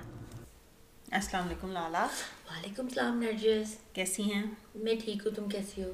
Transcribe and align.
Assalamu 1.12 1.48
alaikum 1.48 1.70
Lala. 1.74 2.08
وعلیکم 2.50 2.84
السلام 2.84 3.24
نرجس 3.24 3.76
کیسی 3.94 4.24
ہیں؟ 4.24 4.44
میں 4.76 4.94
ٹھیک 5.04 5.28
ہوں 5.28 5.36
تم 5.36 5.50
کیسی 5.50 5.84
ہو؟ 5.84 5.92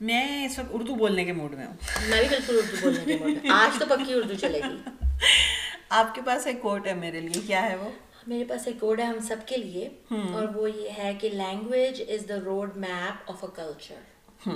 میں 0.00 0.44
اس 0.44 0.58
وقت 0.58 0.68
اردو 0.72 0.94
بولنے 0.94 1.24
کے 1.24 1.32
موڈ 1.32 1.54
میں 1.54 1.66
ہوں۔ 1.66 1.74
میں 2.08 2.20
بھی 2.20 2.28
بالکل 2.28 2.56
اردو 2.56 2.76
بولنے 2.80 3.18
کے 3.18 3.24
موڈ 3.24 3.46
آج 3.52 3.78
تو 3.78 3.86
پکی 3.88 4.14
اردو 4.14 4.34
چلے 4.40 4.60
گی۔ 4.70 4.90
آپ 5.88 6.14
کے 6.14 6.20
پاس 6.26 6.46
ایک 6.46 6.62
کوٹ 6.62 6.86
ہے 6.86 6.94
میرے 6.94 7.20
لیے 7.20 7.42
کیا 7.46 7.62
ہے 7.62 7.76
وہ؟ 7.76 7.90
میرے 8.26 8.44
پاس 8.44 8.66
ایک 8.66 8.80
کوڈ 8.80 9.00
ہے 9.00 9.04
ہم 9.04 9.18
سب 9.18 9.36
کے 9.46 9.56
لیے۔ 9.56 9.88
اور 10.10 10.54
وہ 10.54 10.70
یہ 10.70 10.88
ہے 10.98 11.14
کہ 11.20 11.28
language 11.28 12.02
is 12.08 12.28
the 12.28 12.34
road 12.44 12.76
map 12.76 13.30
of 13.30 13.44
a 13.44 13.50
culture 13.54 14.48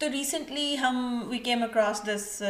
تو 0.00 0.10
ریسنٹلی 0.12 0.78
ہم 0.78 1.22
وی 1.26 1.38
کیم 1.38 1.62
اکراس 1.62 2.02
دس 2.06 2.42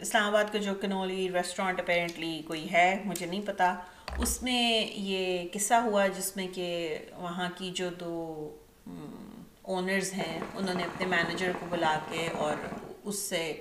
اسلام 0.00 0.24
آباد 0.24 0.44
کا 0.52 0.58
جو 0.58 0.74
کنولی 0.74 1.28
ریسٹورانٹ 1.32 1.80
اپیرنٹلی 1.80 2.42
کوئی 2.46 2.72
ہے 2.72 3.02
مجھے 3.04 3.26
نہیں 3.26 3.40
پتا. 3.46 3.74
اس 4.18 4.42
میں 4.42 4.86
یہ 4.94 5.48
قصہ 5.52 5.74
ہوا 5.74 6.06
جس 6.06 6.36
میں 6.36 6.48
کہ 6.54 6.98
وہاں 7.16 7.48
کی 7.56 7.70
جو 7.70 7.88
دو 8.00 8.14
اونرز 9.62 10.12
ہیں 10.12 10.40
انہوں 10.54 10.74
نے 10.74 10.82
اپنے 10.82 11.06
مینیجر 11.06 11.52
کو 11.60 11.66
بلا 11.70 11.98
کے 12.10 12.28
اور 12.38 12.54
اس 13.04 13.18
سے 13.18 13.60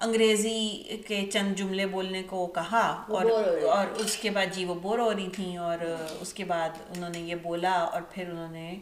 انگریزی 0.00 0.82
کے 1.06 1.26
چند 1.32 1.54
جملے 1.54 1.86
بولنے 1.86 2.22
کو 2.22 2.46
کہا 2.46 3.04
اور 3.08 3.24
اور 3.62 3.86
اس 3.96 4.16
کے 4.16 4.30
بعد 4.30 4.46
جی 4.52 4.64
وہ 4.64 4.74
بور 4.74 4.98
ہو 4.98 5.12
رہی 5.12 5.28
تھیں 5.28 5.56
اور 5.56 5.78
اس 6.20 6.32
کے 6.32 6.44
بعد 6.44 6.68
انہوں 6.96 7.10
نے 7.10 7.18
یہ 7.18 7.34
بولا 7.34 7.72
اور 7.72 8.02
پھر 8.10 8.30
انہوں 8.30 8.52
نے 8.52 8.78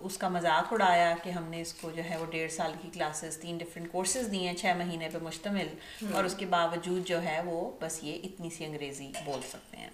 اس 0.00 0.18
کا 0.18 0.28
مذاق 0.28 0.72
اڑایا 0.72 1.14
کہ 1.22 1.30
ہم 1.30 1.44
نے 1.44 1.60
اس 1.60 1.74
کو 1.74 1.90
جو 1.90 2.02
ہے 2.10 2.16
وہ 2.16 2.26
ڈیڑھ 2.26 2.52
سال 2.52 2.72
کی 2.82 2.88
کلاسز 2.92 3.36
تین 3.36 3.58
ڈفرینٹ 3.58 3.92
کورسز 3.92 4.32
دیے 4.32 4.48
ہیں 4.48 4.56
چھ 4.56 4.66
مہینے 4.78 5.08
پہ 5.12 5.18
مشتمل۔ 5.22 5.68
اور 6.12 6.24
اس 6.24 6.34
کے 6.34 6.46
باوجود 6.46 7.06
جو 7.06 7.22
ہے 7.22 7.42
وہ 7.44 7.70
بس 7.80 8.04
یہ 8.04 8.20
اتنی 8.24 8.50
سی 8.50 8.64
انگریزی 8.64 9.12
بول 9.24 9.40
سکتے 9.48 9.76
ہیں۔ 9.76 9.90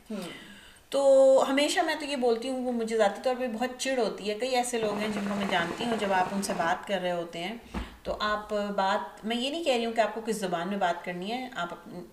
تو 0.90 1.44
ہمیشہ 1.48 1.80
میں 1.80 1.94
تو 1.94 2.04
یہ 2.04 2.16
بولتی 2.16 2.48
ہوں 2.48 2.66
وہ 2.66 2.72
مجھے 2.72 2.96
ذاتی 2.96 3.20
طور 3.24 3.34
پہ 3.38 3.48
بہت 3.48 3.70
چڑ 3.78 3.98
ہوتی 3.98 4.30
ہے۔ 4.30 4.34
کئی 4.34 4.56
ایسے 4.56 4.78
لوگ 4.78 4.98
ہیں 4.98 5.08
جن 5.08 5.28
کو 5.28 5.34
میں 5.34 5.46
جانتی 5.50 5.84
ہوں 5.84 5.96
جب 6.00 6.12
آپ 6.12 6.26
ان 6.32 6.42
سے 6.42 6.52
بات 6.56 6.88
کر 6.88 7.00
رہے 7.00 7.12
ہوتے 7.12 7.44
ہیں 7.44 7.56
تو 8.02 8.16
آپ 8.20 8.54
بات 8.76 9.24
میں 9.24 9.36
یہ 9.36 9.50
نہیں 9.50 9.64
کہہ 9.64 9.74
رہی 9.74 9.86
ہوں 9.86 9.92
کہ 9.92 10.00
آپ 10.00 10.14
کو 10.14 10.20
کس 10.26 10.36
زبان 10.36 10.68
میں 10.68 10.78
بات 10.78 11.04
کرنی 11.04 11.32
ہے 11.32 11.48
آپ 11.56 11.68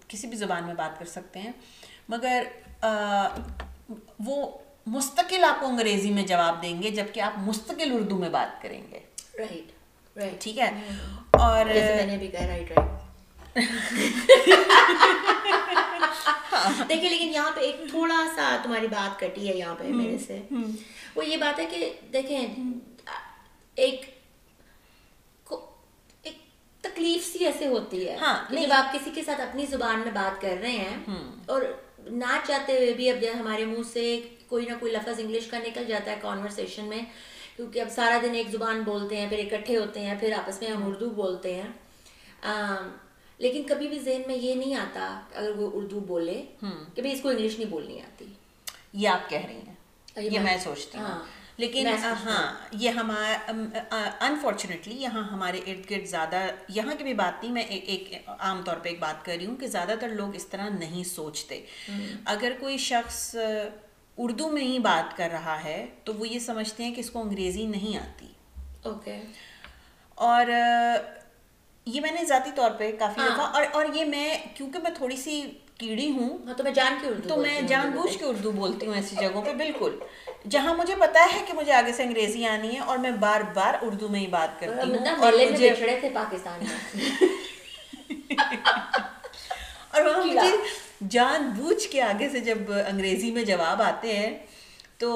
کسی 0.08 0.28
بھی 0.28 0.38
زبان 0.38 0.64
میں 0.64 0.74
بات 0.74 1.00
کر 1.00 1.06
سکتے 1.06 1.40
ہیں۔ 1.40 1.52
مگر 2.10 2.44
وہ 4.26 4.58
مستقل 4.86 5.44
آپ 5.44 5.60
کو 5.60 5.66
انگریزی 5.68 6.10
میں 6.12 6.24
جواب 6.24 6.62
دیں 6.62 6.84
گے 6.84 6.90
جبکہ 6.90 7.20
آپ 7.20 7.34
مستقل 7.38 7.92
اردو 7.94 8.18
میں 8.18 8.30
بات 8.30 8.62
کریں 8.62 8.82
گے۔ 8.92 9.00
رائٹ 9.40 10.18
رائٹ 10.18 10.42
ٹھیک 10.42 10.60
ہے؟ 10.60 10.72
اور 11.32 11.66
میں 11.66 12.06
نے 12.06 12.18
بھی 12.18 12.28
کہا 12.28 12.48
رائٹ 12.48 12.72
رائٹ 12.72 12.92
دیکھیں 16.90 17.10
لیکن 17.10 17.32
یہاں 17.34 17.52
پہ 17.56 17.60
ایک 17.60 17.76
تھوڑا 17.90 18.24
سا 18.36 18.58
تمہاری 18.64 18.88
بات 18.88 19.20
کٹی 19.20 19.50
ہے 19.50 19.54
یہاں 19.54 19.76
پہ 19.76 19.84
میرے 19.84 20.18
سے۔ 20.28 20.42
وہ 21.16 21.26
یہ 21.26 21.38
بات 21.38 21.60
ہے 21.60 21.66
کہ 21.66 21.94
دیکھیں 22.14 22.48
ایک 23.76 24.06
تکلیف 26.82 27.26
سی 27.26 27.46
ایسے 27.46 27.68
ہوتی 27.68 28.10
ہے 28.10 28.18
جب 28.50 28.74
آپ 28.74 28.94
کسی 28.94 29.12
کے 29.16 29.24
ساتھ 29.24 29.42
اپنی 29.42 29.66
زبان 29.66 30.00
میں 30.00 30.12
بات 30.12 30.42
کر 30.42 30.56
رہے 30.62 30.72
ہیں 30.72 30.98
اور 31.46 31.62
نہ 32.00 32.38
چاہتے 32.48 32.78
ہوئے 32.78 32.94
بھی 32.94 33.10
اب 33.10 33.22
جب 33.22 33.32
ہمارے 33.40 33.66
منہ 33.66 33.84
سے 33.94 34.22
کوئی 34.54 34.66
نہ 34.66 34.74
کوئی 34.80 34.92
لفظ 34.92 35.20
انگلش 35.20 35.48
کا 35.48 35.60
نکل 35.60 35.86
جاتا 35.86 36.12
ہے 36.12 36.16
کانورسیشن 36.22 36.86
میں 36.86 37.02
کیونکہ 37.56 37.80
اب 37.80 37.90
سارا 37.90 38.20
دن 38.24 38.36
ایک 38.36 38.48
زبان 38.52 38.82
بولتے 38.82 39.18
ہیں 39.18 39.30
پھر 39.30 39.40
اکٹھے 39.40 39.78
ہوتے 39.78 40.00
ہیں 40.00 40.16
پھر 40.20 40.34
آپس 40.34 40.62
میں 40.62 40.70
ہم 40.70 40.88
اردو 40.88 41.10
بولتے 41.10 41.62
ہیں۔ 41.62 41.70
لیکن 43.38 43.64
کبھی 43.64 43.88
بھی 43.88 44.00
ذہن 44.00 44.22
میں 44.28 44.36
یہ 44.36 44.56
نہیں 44.56 44.76
آتا 44.76 45.22
اگر 45.36 45.50
وہ 45.50 45.72
اردو 45.74 46.00
بولے 46.00 46.46
کہ 46.96 47.02
بھائی 47.02 47.12
اس 47.12 47.22
کو 47.22 47.30
انگلش 47.30 47.60
نہیں 47.60 47.70
بولنی 47.70 48.00
آتی۔ 48.02 48.26
یہ 48.94 49.10
آپ 49.10 49.30
کہہ 49.30 49.46
رہی 49.46 49.60
ہیں۔ 49.68 49.76
یہ 50.16 50.40
میں 50.40 50.58
سوچتی 50.64 50.98
ہوں۔ 50.98 51.26
لیکن 51.58 51.88
ہاں 51.88 52.68
یہ 52.72 52.90
ہمارا 52.90 53.54
انفارچونیٹلی 54.20 54.96
یہاں 54.96 55.24
ہمارے 55.24 55.58
ارد 55.58 55.92
گرد 55.92 56.06
زیادہ 56.06 56.48
یہاں 56.70 56.96
کی 56.98 57.04
بھی 57.04 57.14
بات 57.14 57.44
نہیں 57.44 57.54
میں 57.54 57.62
ایک 57.62 58.14
عام 58.28 58.62
طور 58.66 58.76
پہ 58.76 58.90
ایک 58.90 59.00
بات 59.00 59.26
کر 59.26 59.34
رہی 59.38 59.46
ہوں 59.46 59.56
کہ 59.56 59.68
زیادہ 59.68 59.94
تر 60.02 60.10
لوگ 60.10 60.36
اس 60.36 60.46
طرح 60.48 60.70
نہیں 60.70 61.04
سوچتے۔ 61.04 61.66
اگر 62.26 62.52
کوئی 62.60 62.78
شخص 62.78 63.36
اردو 64.18 64.50
میں 64.50 64.62
ہی 64.62 64.80
بات 64.80 65.18
کر 65.18 65.30
رہا 65.32 65.64
ہے 65.64 65.86
تو 66.04 66.14
وہ 66.14 66.28
یہ 66.28 66.40
سمجھتے 66.40 66.84
ہیں 66.84 66.94
کہ 66.94 67.00
اس 67.00 67.10
کو 67.10 67.22
انگریزی 67.22 67.66
نہیں 67.66 67.98
آتی۔ 67.98 68.28
اوکے۔ 68.84 69.22
اور 70.16 70.46
یہ 71.86 72.02
میں 72.02 72.12
نے 72.12 72.26
ذاتی 72.26 72.50
طور 72.56 72.72
پہ 72.72 72.92
کافی 73.00 73.22
دفعہ 73.26 73.46
اور 73.46 73.64
اور 73.72 73.86
یہ 73.94 74.06
میں 74.06 74.38
کیونکہ 74.54 74.80
میں 74.80 74.92
تھوڑی 74.92 75.18
سی 75.18 75.42
کیڑی 75.78 76.10
ہوں 76.12 76.54
تو 76.58 76.64
میں 76.64 76.72
جان 76.72 76.98
کے 77.02 77.08
اردو 77.08 77.30
تو 77.30 77.38
میں 77.38 77.62
جان 77.62 77.92
بوجھ 77.92 78.18
کے 78.18 78.26
اردو 78.26 78.52
بولتی 78.52 78.88
ہوں 78.88 78.96
ایسی 78.96 79.16
جگہوں 79.16 79.42
پہ 79.42 79.54
بالکل۔ 79.54 80.00
جہاں 80.50 80.76
مجھے 80.76 80.96
پتا 81.00 81.28
ہے 81.34 81.44
کہ 81.48 81.54
مجھے 81.54 81.72
آگے 81.74 81.94
سے 81.94 82.04
انگریزی 82.04 82.46
آنی 82.46 82.74
ہے 82.74 82.80
اور 82.80 82.98
میں 82.98 83.12
بار 83.12 83.42
بار 83.54 83.74
اردو 83.82 84.08
میں 84.08 84.20
ہی 84.20 84.28
بات 84.28 84.60
کرتی 84.60 84.92
ہوں۔ 84.92 84.98
اور 85.22 85.34
مجھے 85.52 85.70
پاکستان 86.14 86.60
اور 89.92 90.02
مجھے 90.26 90.52
جان 91.10 91.50
بوجھ 91.58 91.88
کے 91.88 92.02
آگے 92.02 92.30
سے 92.30 92.40
جب 92.40 92.72
انگریزی 92.88 93.32
میں 93.32 93.44
جواب 93.44 93.82
آتے 93.82 94.16
ہیں 94.18 94.38
تو 94.98 95.10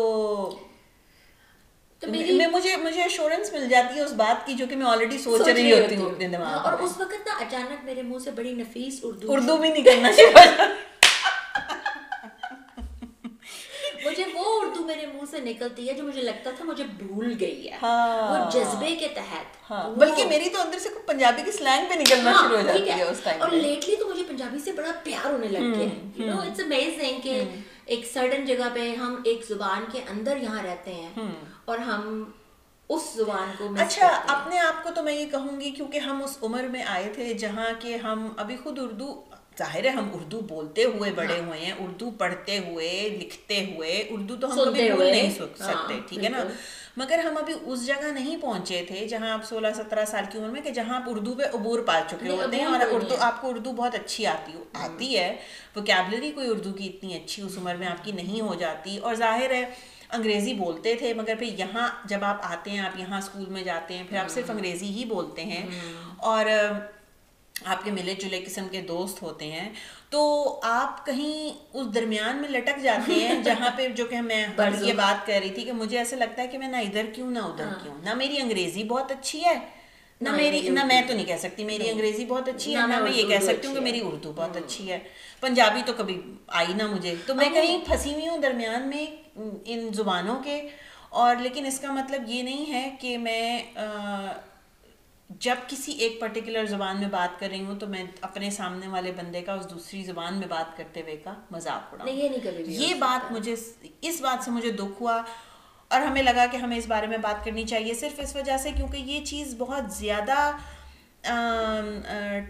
میں 2.01 2.47
مجھے 2.47 2.75
مجھے 2.77 3.01
ایشورنس 3.01 3.51
مل 3.53 3.67
جاتی 3.69 3.95
ہے 3.95 4.01
اس 4.01 4.11
بات 4.13 4.45
کی 4.45 4.53
جو 4.53 4.65
کہ 4.69 4.75
میں 4.75 4.85
آلریڈی 4.85 5.17
سوچ 5.17 5.47
رہی 5.47 5.71
ہوتی 5.71 5.95
ہوں 5.95 6.09
اپنے 6.09 6.27
دماغ 6.27 6.67
اور 6.67 6.79
اس 6.79 6.97
وقت 6.99 7.27
نا 7.27 7.37
اچانک 7.39 7.85
میرے 7.85 8.01
منہ 8.01 8.19
سے 8.23 8.31
بڑی 8.31 8.53
نفیس 8.53 8.99
اردو 9.03 9.31
اردو 9.33 9.57
بھی 9.57 9.69
نکلنا 9.69 10.11
شروع 10.11 10.43
مجھے 14.05 14.23
وہ 14.33 14.59
اردو 14.61 14.76
میرے 14.87 15.05
منہ 15.05 15.25
سے 15.31 15.39
نکلتی 15.39 15.87
ہے 15.89 15.93
جو 15.93 16.03
مجھے 16.03 16.21
لگتا 16.21 16.51
تھا 16.57 16.65
مجھے 16.65 16.83
بھول 16.97 17.33
گئی 17.39 17.71
ہے۔ 17.71 17.77
وہ 17.81 18.49
جذبے 18.51 18.95
کے 18.95 19.07
تحت۔ 19.07 19.71
بلکہ 19.97 20.25
میری 20.25 20.49
تو 20.49 20.61
اندر 20.61 20.79
سے 20.79 20.89
پنجابی 21.05 21.41
کی 21.45 21.51
سلینگ 21.51 21.85
پہ 21.89 21.99
نکلنا 21.99 22.31
شروع 22.41 22.57
ہو 22.57 22.61
جاتی 22.61 22.89
ہے۔ 22.89 23.03
اس 23.03 23.19
ٹائم 23.23 23.41
اور 23.41 23.49
لیٹلی 23.49 23.95
تو 23.95 24.07
مجھے 24.07 24.23
پنجابی 24.27 24.59
سے 24.59 24.71
بڑا 24.71 24.91
پیار 25.03 25.29
ہونے 25.29 25.47
لگ 25.47 25.73
گیا 25.75 25.87
ہے۔ 25.87 25.99
یو 26.15 26.33
نو 26.33 26.41
اٹس 26.41 26.59
امیزنگ 26.59 27.21
کہ 27.21 27.43
ایک 27.85 28.05
سڈن 28.13 28.45
جگہ 28.45 28.69
پہ 28.73 28.95
ہم 28.95 29.21
ایک 29.25 29.45
زبان 29.49 29.85
کے 29.91 30.01
اندر 30.09 30.37
یہاں 30.37 30.63
رہتے 30.63 30.93
ہیں 30.93 31.09
اور 31.65 31.77
ہم 31.77 32.31
اس 32.89 33.01
زبان 33.15 33.51
کو 33.57 33.67
اچھا 33.79 34.07
اپنے 34.27 34.59
آپ 34.59 34.83
کو 34.83 34.89
تو 34.95 35.03
میں 35.03 35.13
یہ 35.13 35.25
کہوں 35.25 35.61
گی 35.61 35.71
کیونکہ 35.71 35.97
ہم 35.99 36.23
اس 36.23 36.37
عمر 36.41 36.63
میں 36.63 36.83
آئے 36.83 37.11
تھے 37.15 37.33
جہاں 37.33 37.69
کہ 37.79 37.95
ہم 37.95 38.27
ابھی 38.37 38.57
خود 38.63 38.79
اردو 38.79 39.23
ظاہر 39.59 39.83
ہے 39.83 39.89
ہم 39.89 40.09
اردو 40.13 40.39
بولتے 40.39 40.83
ہوئے 40.83 41.11
بڑے 41.11 41.39
ہوئے 41.39 41.59
ہیں 41.59 41.71
اردو 41.79 42.11
پڑھتے 42.11 42.57
ہوئے 42.57 43.17
لکھتے 43.21 43.65
ہوئے 43.65 44.07
اردو 44.09 44.35
تو 44.35 44.53
ہم 44.53 44.57
کبھی 44.65 44.89
بول 44.91 45.05
نہیں 45.05 45.29
سکتے 45.31 45.63
ٹھیک 46.09 46.23
ہے 46.23 46.29
نا؟ 46.29 46.43
مگر 46.97 47.19
ہم 47.19 47.37
ابھی 47.37 47.53
اس 47.61 47.85
جگہ 47.85 48.11
نہیں 48.11 48.37
پہنچے 48.41 48.85
تھے 48.87 49.07
جہاں 49.07 49.29
آپ 49.29 49.45
سولہ 49.45 49.67
سترہ 49.75 50.05
سال 50.05 50.23
کی 50.31 50.37
عمر 50.37 50.49
میں 50.49 50.61
کہ 50.61 50.69
جہاں 50.69 50.95
آپ 50.95 51.03
اردو 51.05 51.33
پہ 51.33 51.43
عبور 51.53 51.79
پا 51.79 51.99
چکے 52.07 52.29
ہوتے 52.29 52.55
ہیں 52.57 52.65
اور 52.65 52.79
اردو 52.91 53.15
آپ 53.19 53.41
کو 53.41 53.49
اردو 53.49 53.71
بہت 53.71 53.95
اچھی 53.95 54.27
آتی 54.27 54.53
ہو 54.53 54.63
آتی 54.73 55.17
ہے۔ 55.17 55.35
وکیبلری 55.75 56.31
کوئی 56.31 56.47
اردو 56.49 56.73
کی 56.73 56.85
اتنی 56.85 57.13
اچھی 57.13 57.43
اس 57.43 57.57
عمر 57.57 57.75
میں 57.75 57.87
آپ 57.87 58.03
کی 58.03 58.11
نہیں 58.11 58.41
ہو 58.41 58.55
جاتی۔ 58.55 58.97
اور 58.97 59.15
ظاہر 59.15 59.51
ہے 59.51 59.65
انگریزی 60.09 60.53
بولتے 60.53 60.95
تھے 60.95 61.13
مگر 61.13 61.33
پھر 61.39 61.59
یہاں 61.59 61.87
جب 62.05 62.23
آپ 62.23 62.37
آتے 62.43 62.71
ہیں 62.71 62.79
آپ 62.79 62.99
یہاں 62.99 63.17
اسکول 63.17 63.45
میں 63.45 63.63
جاتے 63.63 63.97
ہیں 63.97 64.03
پھر 64.09 64.17
آپ 64.17 64.29
صرف 64.29 64.51
انگریزی 64.51 64.85
ہی 64.85 65.05
بولتے 65.05 65.43
ہیں۔ 65.43 65.65
اور 66.17 66.45
آپ 67.65 67.83
کے 67.83 67.91
ملے 67.91 68.13
جلے 68.13 68.43
قسم 68.45 68.67
کے 68.71 68.81
دوست 68.81 69.21
ہوتے 69.21 69.45
ہیں 69.51 69.69
تو 70.09 70.19
آپ 70.63 71.05
کہیں 71.05 71.57
اس 71.73 71.95
درمیان 71.95 72.37
میں 72.37 72.49
لٹک 72.49 72.81
جاتے 72.83 73.13
ہیں 73.13 73.41
جہاں 73.43 73.69
پہ 73.77 73.87
جو 73.87 74.05
کہ 74.05 74.21
میں 74.21 74.45
یہ 74.81 74.93
بات 74.93 75.27
کر 75.27 75.39
رہی 75.43 75.49
تھی 75.49 75.63
کہ 75.63 75.71
مجھے 75.71 75.97
ایسا 75.97 76.15
لگتا 76.15 76.41
ہے 76.41 76.47
کہ 76.47 76.57
میں 76.57 76.67
نہ 76.67 76.77
ادھر 76.77 77.05
کیوں 77.13 77.31
نہ 77.31 77.39
ادھر 77.39 77.67
کیوں۔ 77.83 77.95
نہ 78.03 78.13
میری 78.13 78.41
انگریزی 78.41 78.83
بہت 78.83 79.11
اچھی 79.11 79.43
ہے 79.45 79.53
نہ 80.21 80.29
میری 80.31 80.69
نہ 80.69 80.83
میں 80.83 81.01
تو 81.07 81.13
نہیں 81.13 81.25
کہہ 81.25 81.37
سکتی 81.39 81.63
میری 81.63 81.89
انگریزی 81.89 82.25
بہت 82.25 82.47
اچھی 82.49 82.75
ہے 82.75 82.87
نہ 82.87 82.99
میں 82.99 83.11
یہ 83.11 83.27
کہہ 83.27 83.39
سکتی 83.39 83.67
ہوں 83.67 83.75
کہ 83.75 83.81
میری 83.81 83.99
اردو 84.03 84.31
بہت 84.35 84.57
اچھی 84.57 84.91
ہے۔ 84.91 84.99
پنجابی 85.39 85.81
تو 85.85 85.93
کبھی 85.97 86.21
آئی 86.47 86.73
نہ 86.73 86.87
مجھے۔ 86.87 87.15
تو 87.25 87.35
میں 87.35 87.49
کہیں 87.49 87.77
پھنسی 87.85 88.13
ہوئی 88.13 88.27
ہوں 88.27 88.37
درمیان 88.37 88.87
میں 88.87 89.05
ان 89.65 89.89
زبانوں 89.93 90.43
کے 90.43 90.61
اور 91.09 91.35
لیکن 91.35 91.65
اس 91.65 91.79
کا 91.79 91.91
مطلب 91.91 92.21
یہ 92.27 92.43
نہیں 92.43 92.73
ہے 92.73 92.95
کہ 92.99 93.17
میں 93.17 93.59
جب 95.29 95.55
کسی 95.67 95.91
ایک 95.91 96.19
پرٹیکولر 96.21 96.65
زبان 96.65 96.99
میں 96.99 97.07
بات 97.07 97.39
کر 97.39 97.49
رہی 97.49 97.63
ہوں 97.65 97.79
تو 97.79 97.87
میں 97.87 98.03
اپنے 98.21 98.49
سامنے 98.49 98.87
والے 98.87 99.11
بندے 99.11 99.41
کا 99.41 99.53
اس 99.53 99.69
دوسری 99.69 100.03
زبان 100.03 100.37
میں 100.37 100.47
بات 100.47 100.77
کرتے 100.77 101.01
ہوئے 101.01 101.15
کا 101.17 101.33
مذاق 101.51 101.93
اڑا 101.93 102.05
یہ 102.67 102.93
بات 102.93 103.31
مجھے 103.31 103.55
اس 104.01 104.21
بات 104.21 104.43
سے 104.43 104.51
مجھے 104.51 104.71
دکھ 104.71 105.01
ہوا 105.01 105.21
اور 105.87 106.01
ہمیں 106.01 106.23
لگا 106.23 106.45
کہ 106.51 106.57
ہمیں 106.57 106.77
اس 106.77 106.87
بارے 106.87 107.07
میں 107.07 107.17
بات 107.17 107.45
کرنی 107.45 107.63
چاہیے 107.63 107.93
صرف 107.93 108.19
اس 108.19 108.35
وجہ 108.35 108.57
سے 108.57 108.71
کیونکہ 108.71 108.97
یہ 108.97 109.25
چیز 109.25 109.55
بہت 109.57 109.91
زیادہ 109.93 110.51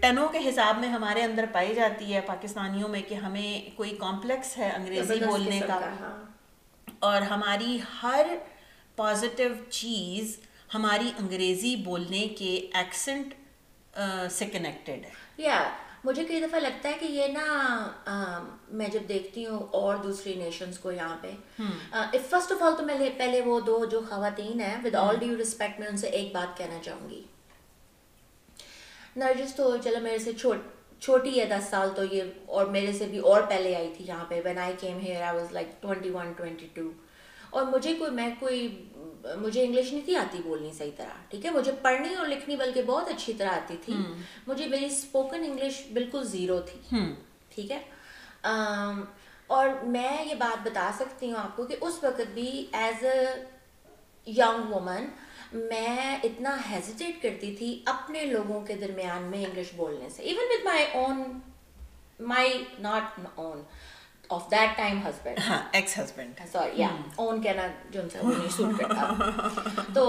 ٹنوں 0.00 0.28
کے 0.28 0.48
حساب 0.48 0.78
میں 0.78 0.88
ہمارے 0.88 1.22
اندر 1.22 1.44
پائی 1.52 1.74
جاتی 1.74 2.14
ہے 2.14 2.20
پاکستانیوں 2.20 2.88
میں 2.88 3.02
کہ 3.08 3.14
ہمیں 3.14 3.76
کوئی 3.76 3.90
کمپلیکس 3.90 4.58
ہے 4.58 4.70
انگریزی 4.70 5.24
بولنے 5.26 5.60
کا۔ 5.66 5.78
ہاں۔ 6.00 6.16
اور 6.98 7.22
ہماری 7.22 7.78
ہر 8.02 8.26
پازیٹیو 8.96 9.48
چیز 9.70 10.38
ہماری 10.74 11.10
انگریزی 11.18 11.76
بولنے 11.76 12.26
کے 12.38 12.54
ایکسنٹ 12.74 13.34
سے 14.30 14.46
کنیکٹڈ 14.46 15.04
ہے۔ 15.04 15.10
یا 15.36 15.62
مجھے 16.04 16.24
کئی 16.24 16.40
دفعہ 16.40 16.60
لگتا 16.60 16.88
ہے 16.88 16.94
کہ 17.00 17.04
یہ 17.04 17.26
نا 17.26 18.42
میں 18.68 18.88
جب 18.88 19.08
دیکھتی 19.08 19.46
ہوں 19.46 19.66
اور 19.70 19.96
دوسری 19.96 20.34
نیشنز 20.34 20.78
کو 20.78 20.92
یہاں 20.92 21.16
پہ 21.20 21.30
فرسٹ 22.30 22.52
آف 22.52 22.62
آل 22.62 22.76
تو 22.78 22.82
میں 22.82 22.98
پہلے 23.16 23.40
وہ 23.40 23.60
دو 23.60 23.84
جو 23.84 24.00
خواتین 24.08 24.60
ہیں 24.60 24.76
ود 24.84 24.94
آل 24.94 25.16
ڈیو 25.18 25.36
ریسپیکٹ 25.36 25.80
میں 25.80 25.88
ان 25.88 25.96
سے 25.96 26.08
ایک 26.08 26.32
بات 26.32 26.56
کہنا 26.58 26.78
چاہوں 26.84 27.08
گی۔ 27.10 27.22
نرجس 29.16 29.54
تو 29.54 29.76
چلو 29.84 30.00
میرے 30.02 30.18
سے 30.18 30.32
چھوٹی 31.00 31.40
ہے 31.40 31.44
دس 31.44 31.68
سال 31.70 31.88
تو 31.96 32.02
یہ 32.14 32.22
اور 32.46 32.66
میرے 32.66 32.92
سے 32.92 33.06
بھی 33.06 33.18
اور 33.18 33.42
پہلے 33.42 33.74
آئی 33.76 33.92
تھی 33.96 34.04
یہاں 34.08 34.24
پہ۔ 34.28 34.40
When 34.44 34.58
I 34.58 34.74
came 34.80 34.98
here 34.98 35.22
I 35.22 35.36
was 35.38 35.52
like 35.52 35.82
twenty 35.82 36.10
one 36.10 36.32
twenty 36.32 36.68
two 36.74 36.90
اور 37.50 37.62
مجھے 37.62 37.94
کوئی 37.94 38.10
میں 38.10 38.28
کوئی 38.38 38.66
مجھے 39.36 39.64
انگلش 39.64 39.92
نہیں 39.92 40.04
تھی 40.04 40.16
آتی 40.16 40.38
بولنی 40.44 40.72
صحیح 40.72 40.90
طرح 40.96 41.16
ٹھیک 41.28 41.46
ہے؟ 41.46 41.50
مجھے 41.50 41.72
پڑھنی 41.82 42.14
اور 42.14 42.26
لکھنی 42.26 42.56
بلکہ 42.56 42.82
بہت 42.82 43.08
اچھی 43.08 43.32
طرح 43.32 43.50
آتی 43.50 43.76
تھی۔ 43.84 43.94
مجھے 44.46 44.66
میری 44.66 44.86
اسپوکن 44.86 45.44
انگلش 45.44 45.82
بالکل 45.92 46.24
زیرو 46.24 46.60
تھی۔ 46.60 46.96
ٹھیک 47.48 47.72
ہے؟ 47.72 47.82
اور 49.46 49.68
میں 49.82 50.24
یہ 50.24 50.34
بات 50.34 50.66
بتا 50.66 50.90
سکتی 50.98 51.26
ہوں 51.26 51.38
آپ 51.38 51.56
کو 51.56 51.64
کہ 51.64 51.76
اس 51.80 52.04
وقت 52.04 52.20
بھی 52.34 52.66
ایز 52.72 53.04
اے 53.04 53.24
ینگ 54.26 54.72
وومن 54.72 55.06
میں 55.52 56.16
اتنا 56.22 56.56
ہیزیٹیٹ 56.70 57.22
کرتی 57.22 57.56
تھی 57.56 57.82
اپنے 57.86 58.24
لوگوں 58.24 58.60
کے 58.60 58.74
درمیان 58.74 59.22
میں 59.22 59.44
انگلش 59.44 59.74
بولنے 59.76 60.08
سے 60.08 60.22
even 60.22 60.44
with 60.50 60.64
my 60.64 60.84
own 60.94 61.40
my 62.20 62.64
not 62.78 63.20
own 63.34 63.62
of 64.30 64.50
that 64.50 64.76
time 64.76 65.00
husband 65.06 65.38
ex 65.72 65.98
husband 65.98 66.40
sorry 66.52 66.80
یا 66.80 66.88
اون 67.16 67.42
کہنا 67.42 67.66
جو 67.90 68.00
ان 68.00 68.08
سے 68.08 68.48
سوٹ 68.56 68.78
کرتا 68.80 69.84
تو 69.94 70.06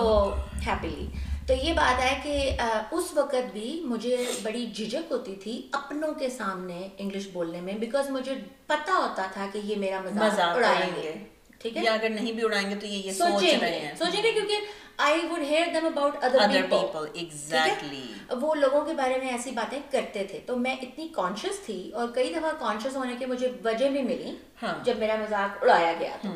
ہیپیلی 0.68 1.08
تو 1.48 1.54
یہ 1.56 1.74
بات 1.74 2.02
ہے 2.02 2.20
کہ 2.24 2.58
اس 2.92 3.12
وقت 3.16 3.52
بھی 3.54 3.82
مجھے 3.86 4.18
بڑی 4.44 4.66
جھجک 4.68 5.12
ہوتی 5.12 5.36
تھی 5.36 5.62
اپنوں 5.74 6.14
کے 6.14 6.30
سامنے 6.30 6.88
انگلش 6.98 7.28
بولنے 7.34 7.62
میں 7.62 7.74
بیکاز 7.80 8.10
مجھے 8.10 8.36
پتا 8.68 8.94
ہوتا 8.94 9.28
تھا 9.34 9.48
کہ 9.54 9.60
یہ 9.64 9.76
میرا 9.76 10.02
مزاق 10.06 10.56
اڑائیں 10.56 10.90
گے 10.96 11.14
ٹھیک 11.60 11.78
ہے 11.78 11.88
اگر 11.88 12.10
نہیں 12.10 12.32
بھی 12.32 12.44
اڑائیں 12.44 12.70
گے 12.70 12.76
تو 12.76 12.86
یہ 12.86 13.12
سوچیں 13.12 13.60
گے 13.62 13.90
سوچیں 13.98 14.22
گے 14.24 14.32
کیونکہ 14.32 14.68
I 15.00 15.20
would 15.32 15.42
hear 15.42 15.68
them 15.74 15.86
about 15.86 16.24
other 16.24 16.40
people 16.70 17.06
exactly 17.14 18.02
وہ 18.42 18.56
لوگوں 18.56 18.84
کے 18.86 18.94
بارے 18.94 19.18
میں 19.18 19.30
ایسی 19.30 19.52
باتیں 19.52 19.80
کرتے 19.92 20.24
تھے 20.24 20.40
تو 20.46 20.56
میں 20.56 20.76
اتنی 20.82 21.08
کانشیس 21.12 21.60
تھی 21.66 21.80
اور 21.94 22.08
کئی 22.16 22.34
دفعہ 22.34 22.52
کانشیس 22.60 22.96
ہونے 22.96 23.16
کے 23.20 23.26
مجھے 23.26 23.48
وجہ 23.64 23.90
بھی 23.90 24.02
ملی۔ 24.02 24.36
جب 24.84 24.98
میرا 24.98 25.16
مذاق 25.16 25.64
اڑایا 25.64 25.94
گیا 26.00 26.16
تھا 26.22 26.34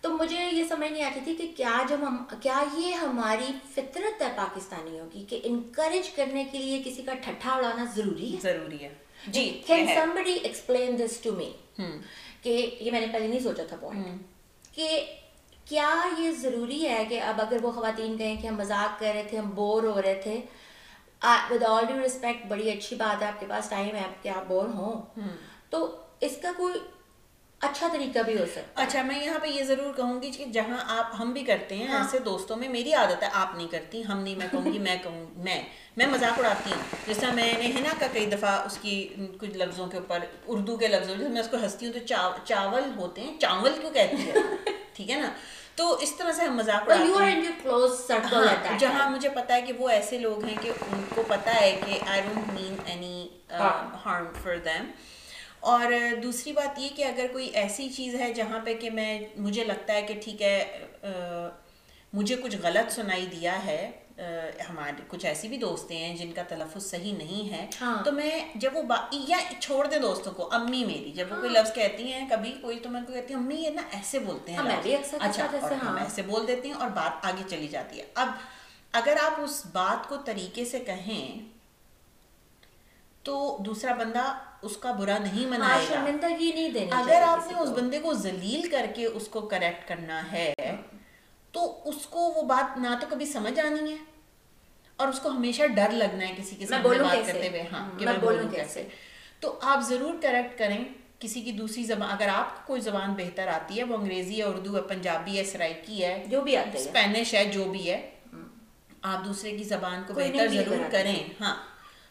تو 0.00 0.10
مجھے 0.10 0.44
یہ 0.52 0.64
سمجھ 0.68 0.90
نہیں 0.92 1.02
آتی 1.02 1.20
تھی 1.24 1.34
کہ 1.34 1.46
کیا 1.56 1.78
جب 1.88 2.02
ہم 2.02 2.16
کیا 2.42 2.62
یہ 2.76 2.94
ہماری 2.94 3.52
فطرت 3.74 4.22
ہے 4.22 4.28
پاکستانیوں 4.36 5.06
کی 5.12 5.24
کہ 5.28 5.40
انکریج 5.44 6.10
کرنے 6.10 6.44
کے 6.52 6.58
لیے 6.58 6.82
کسی 6.84 7.02
کا 7.02 7.14
ٹھٹھا 7.14 7.54
اڑانا 7.54 7.84
ضروری 7.96 8.32
ہے 8.34 8.40
ضروری 8.42 8.82
ہے 8.82 8.92
جی 9.26 9.48
can 9.66 9.86
somebody 9.94 10.32
explain 10.42 10.98
this 10.98 11.18
to 11.20 11.32
me 11.32 11.50
کہ 12.42 12.76
یہ 12.80 12.90
میں 12.90 13.00
نے 13.00 13.06
پہلے 13.12 13.26
نہیں 13.26 13.40
سوچا 13.40 13.62
تھا 13.68 13.76
پوائنٹ 13.80 14.22
کہ 14.74 14.88
کیا 15.68 15.88
یہ 16.18 16.30
ضروری 16.32 16.86
ہے 16.88 17.04
کہ 17.08 17.20
اب 17.22 17.40
اگر 17.40 17.56
وہ 17.62 17.70
خواتین 17.72 18.16
کہیں 18.16 18.36
کہ 18.42 18.46
ہم 18.46 18.56
مذاق 18.56 18.98
کر 19.00 19.10
رہے 19.14 19.22
تھے 19.30 19.38
ہم 19.38 19.50
بور 19.54 19.82
ہو 19.82 20.02
رہے 20.02 20.20
تھے 20.22 20.40
ود 21.50 21.62
آل 21.62 21.84
ڈیو 21.86 22.02
ریسپیکٹ 22.02 22.46
بڑی 22.48 22.70
اچھی 22.70 22.96
بات 22.96 23.22
ہے 23.22 23.26
آپ 23.26 23.40
کے 23.40 23.46
پاس 23.48 23.68
ٹائم 23.68 23.96
ہے 23.96 24.06
کہ 24.22 24.28
آپ 24.28 24.46
بور 24.48 24.68
ہوں۔ 24.68 25.02
تو 25.70 25.86
اس 26.20 26.36
کا 26.42 26.52
کوئی 26.56 26.78
اچھا 27.60 27.88
طریقہ 27.92 28.18
بھی 28.18 28.36
ہو 28.38 28.44
سکتا 28.46 28.82
اچھا 28.82 29.02
میں 29.02 29.18
یہاں 29.20 29.38
پہ 29.38 29.46
یہ 29.46 29.62
ضرور 29.64 29.92
کہوں 29.94 30.20
گی 30.22 30.30
کہ 30.30 30.44
جہاں 30.52 30.78
آپ 30.88 31.14
ہم 31.18 31.32
بھی 31.32 31.42
کرتے 31.44 31.76
ہیں 31.76 31.86
ہاں۔ 31.88 31.98
ایسے 31.98 32.18
دوستوں 32.18 32.56
میں 32.56 32.68
میری 32.68 32.92
عادت 32.92 33.22
ہے 33.22 33.28
آپ 33.32 33.54
نہیں 33.56 33.68
کرتی 33.68 34.02
ہم 34.08 34.20
نہیں 34.20 34.36
میں 34.36 34.46
کہوں 34.50 34.72
گی 34.72 34.78
میں 34.78 34.96
کہوں 35.02 35.26
میں 35.36 35.60
میں 35.96 36.06
مذاق 36.06 36.38
اڑاتی 36.38 36.70
ہوں۔ 36.72 36.82
جس 37.06 37.18
طرح 37.18 37.32
میں 37.32 37.52
نے 37.58 37.72
ہے 37.74 37.80
نا 37.80 37.94
کا 37.98 38.06
کئی 38.12 38.26
دفعہ 38.26 38.54
اس 38.66 38.78
کی 38.82 38.94
کچھ 39.40 39.56
لفظوں 39.56 39.86
کے 39.86 39.98
اوپر 39.98 40.24
اردو 40.46 40.76
کے 40.76 40.88
لفظوں 40.88 41.16
جیسے 41.16 41.28
میں 41.28 41.40
اس 41.40 41.48
کو 41.48 41.56
ہنستی 41.56 41.86
ہوں 41.86 41.92
تو 41.92 42.06
چاول 42.46 42.90
ہوتے 42.96 43.20
ہیں 43.20 43.38
چاول 43.40 43.78
کیوں 43.80 43.90
کہتی 43.90 44.26
ہے؟ 44.26 44.32
ٹھیک 44.94 45.10
ہے 45.10 45.16
نا؟ 45.16 45.30
تو 45.78 45.92
اس 46.02 46.12
طرح 46.12 46.32
سے 46.32 46.44
ہم 46.44 46.56
مذاق 46.56 46.88
ہاں، 46.90 48.78
جہاں 48.78 49.10
مجھے 49.10 49.28
پتا 49.28 49.54
ہے 49.54 49.60
کہ 49.62 49.72
وہ 49.78 49.88
ایسے 49.88 50.18
لوگ 50.18 50.44
ہیں 50.44 50.56
کہ 50.62 50.70
ان 50.86 51.04
کو 51.14 51.22
پتا 51.28 51.54
ہے 51.54 51.70
کہ 51.86 51.98
I 52.06 52.22
don't 52.22 52.52
mean 52.52 52.76
any 52.86 53.28
harm 54.04 54.26
for 54.42 54.56
them 54.64 54.90
اور 55.68 55.92
دوسری 56.22 56.52
بات 56.52 56.78
یہ 56.78 56.88
کہ 56.96 57.04
اگر 57.04 57.26
کوئی 57.32 57.46
ایسی 57.54 57.88
چیز 57.88 58.14
ہے 58.14 58.32
جہاں 58.32 58.58
پہ 58.64 58.74
کہ 58.74 58.90
میں 58.90 59.18
مجھے 59.36 59.64
لگتا 59.64 59.94
ہے 59.94 60.02
کہ 60.02 60.14
ٹھیک 60.24 60.42
ہے 60.42 60.58
مجھے 62.12 62.36
کچھ 62.36 62.56
غلط 62.62 62.92
سنائی 62.92 63.26
دیا 63.26 63.64
ہے 63.66 63.80
ہمارے 64.68 65.02
کچھ 65.08 65.24
ایسی 65.26 65.48
بھی 65.48 65.56
دوستیں 65.56 65.96
ہیں 65.96 66.16
جن 66.16 66.32
کا 66.32 66.42
تلفظ 66.48 66.86
صحیح 66.86 67.12
نہیں 67.12 67.50
ہے۔ 67.52 67.66
ہاں۔ 67.80 68.02
تو 68.04 68.12
میں 68.12 68.30
جب 68.54 68.76
وہ 68.76 68.82
یا 69.28 69.36
چھوڑ 69.60 69.86
دیں 69.86 69.98
دوستوں 69.98 70.32
کو 70.32 70.48
امی 70.52 70.84
میری 70.84 71.12
جب 71.12 71.26
وہ 71.30 71.36
کوئی 71.36 71.54
ہاں۔ 71.54 71.62
لفظ 71.62 71.72
کہتی 71.74 72.12
ہیں 72.12 72.28
کبھی 72.28 72.52
کوئی 72.60 72.78
تو 72.78 72.88
میں 72.88 73.00
کو 73.06 73.12
کہتی 73.12 73.34
ہوں 73.34 73.42
امی 73.42 73.56
یہ 73.56 73.70
نا 73.70 73.82
ایسے 73.92 74.18
بولتے 74.18 74.52
ہیں 74.52 74.58
ہاں، 74.58 74.66
اچھا 75.20 75.46
ہم 75.80 75.96
ایسے 75.96 76.22
بول 76.22 76.46
دیتی 76.46 76.68
ہیں 76.68 76.74
اور 76.74 76.88
بات 76.90 77.24
آگے 77.26 77.42
چلی 77.48 77.68
جاتی 77.68 78.00
ہے۔ 78.00 78.04
اب 78.14 78.28
اگر 78.92 79.16
آپ 79.22 79.40
اس 79.40 79.66
بات 79.72 80.08
کو 80.08 80.16
طریقے 80.24 80.64
سے 80.64 80.78
کہیں 80.80 81.46
تو 83.24 83.34
دوسرا 83.60 83.94
بندہ 83.94 84.26
اس 84.62 84.76
کا 84.76 84.92
برا 84.92 85.18
نہیں 85.18 85.46
منائے 85.46 85.86
گا۔ 85.90 86.00
اگر 86.92 87.22
آپ 87.22 87.46
نے 87.46 87.58
اس 87.58 87.68
بندے 87.68 87.98
کو 87.98 88.14
ذلیل 88.18 88.68
کر 88.68 88.86
کے 88.94 89.06
اس 89.06 89.28
کو 89.28 89.40
کریکٹ 89.46 89.88
کرنا 89.88 90.20
ہے 90.32 90.52
تو 91.58 91.82
اس 91.84 92.06
کو 92.06 92.20
وہ 92.36 92.42
بات 92.42 92.76
نہ 92.78 92.88
تو 93.00 93.06
کبھی 93.10 93.26
سمجھ 93.26 93.58
آنی 93.60 93.90
ہے 93.92 93.96
اور 94.98 95.08
اس 95.08 95.18
کو 95.20 95.30
ہمیشہ 95.30 95.62
ڈر 95.66 95.90
لگنا 95.92 96.28
ہے 96.28 96.34
کسی 96.36 96.56
کے 96.56 96.66
ساتھ 96.66 96.86
بات 96.86 97.26
کرتے 97.26 97.48
ہوئے 97.48 97.62
ہاں 97.72 97.98
کہ 97.98 98.04
میں 98.06 98.18
بولوں 98.20 98.48
کیسے؟ 98.50 98.84
تو 99.40 99.58
آپ 99.62 99.80
ضرور 99.88 100.14
کریکٹ 100.22 100.58
کریں 100.58 100.84
کسی 101.18 101.40
کی 101.40 101.52
دوسری 101.52 101.84
زبان 101.84 102.10
اگر 102.10 102.28
آپ 102.28 102.54
کو 102.56 102.62
کوئی 102.66 102.80
زبان 102.80 103.14
بہتر 103.14 103.48
آتی 103.48 103.78
ہے 103.78 103.84
وہ 103.84 103.96
انگریزی 103.96 104.38
ہے 104.38 104.42
اردو 104.42 104.76
ہے 104.76 104.82
پنجابی 104.82 105.38
ہے 105.38 105.44
سرائکی 105.44 106.04
ہے 106.04 106.24
جو 106.28 106.40
بھی 106.40 106.56
آتی 106.56 106.70
ہے۔ 106.70 106.82
اسپینش 106.82 107.34
ہے 107.34 107.44
جو 107.44 107.64
بھی 107.64 107.90
ہے 107.90 108.10
آپ 109.02 109.24
دوسرے 109.24 109.56
کی 109.56 109.64
زبان 109.64 110.02
کو 110.06 110.14
بہتر 110.14 110.48
ضرور 110.48 110.90
کریں 110.92 111.14
ہاں۔ 111.40 111.54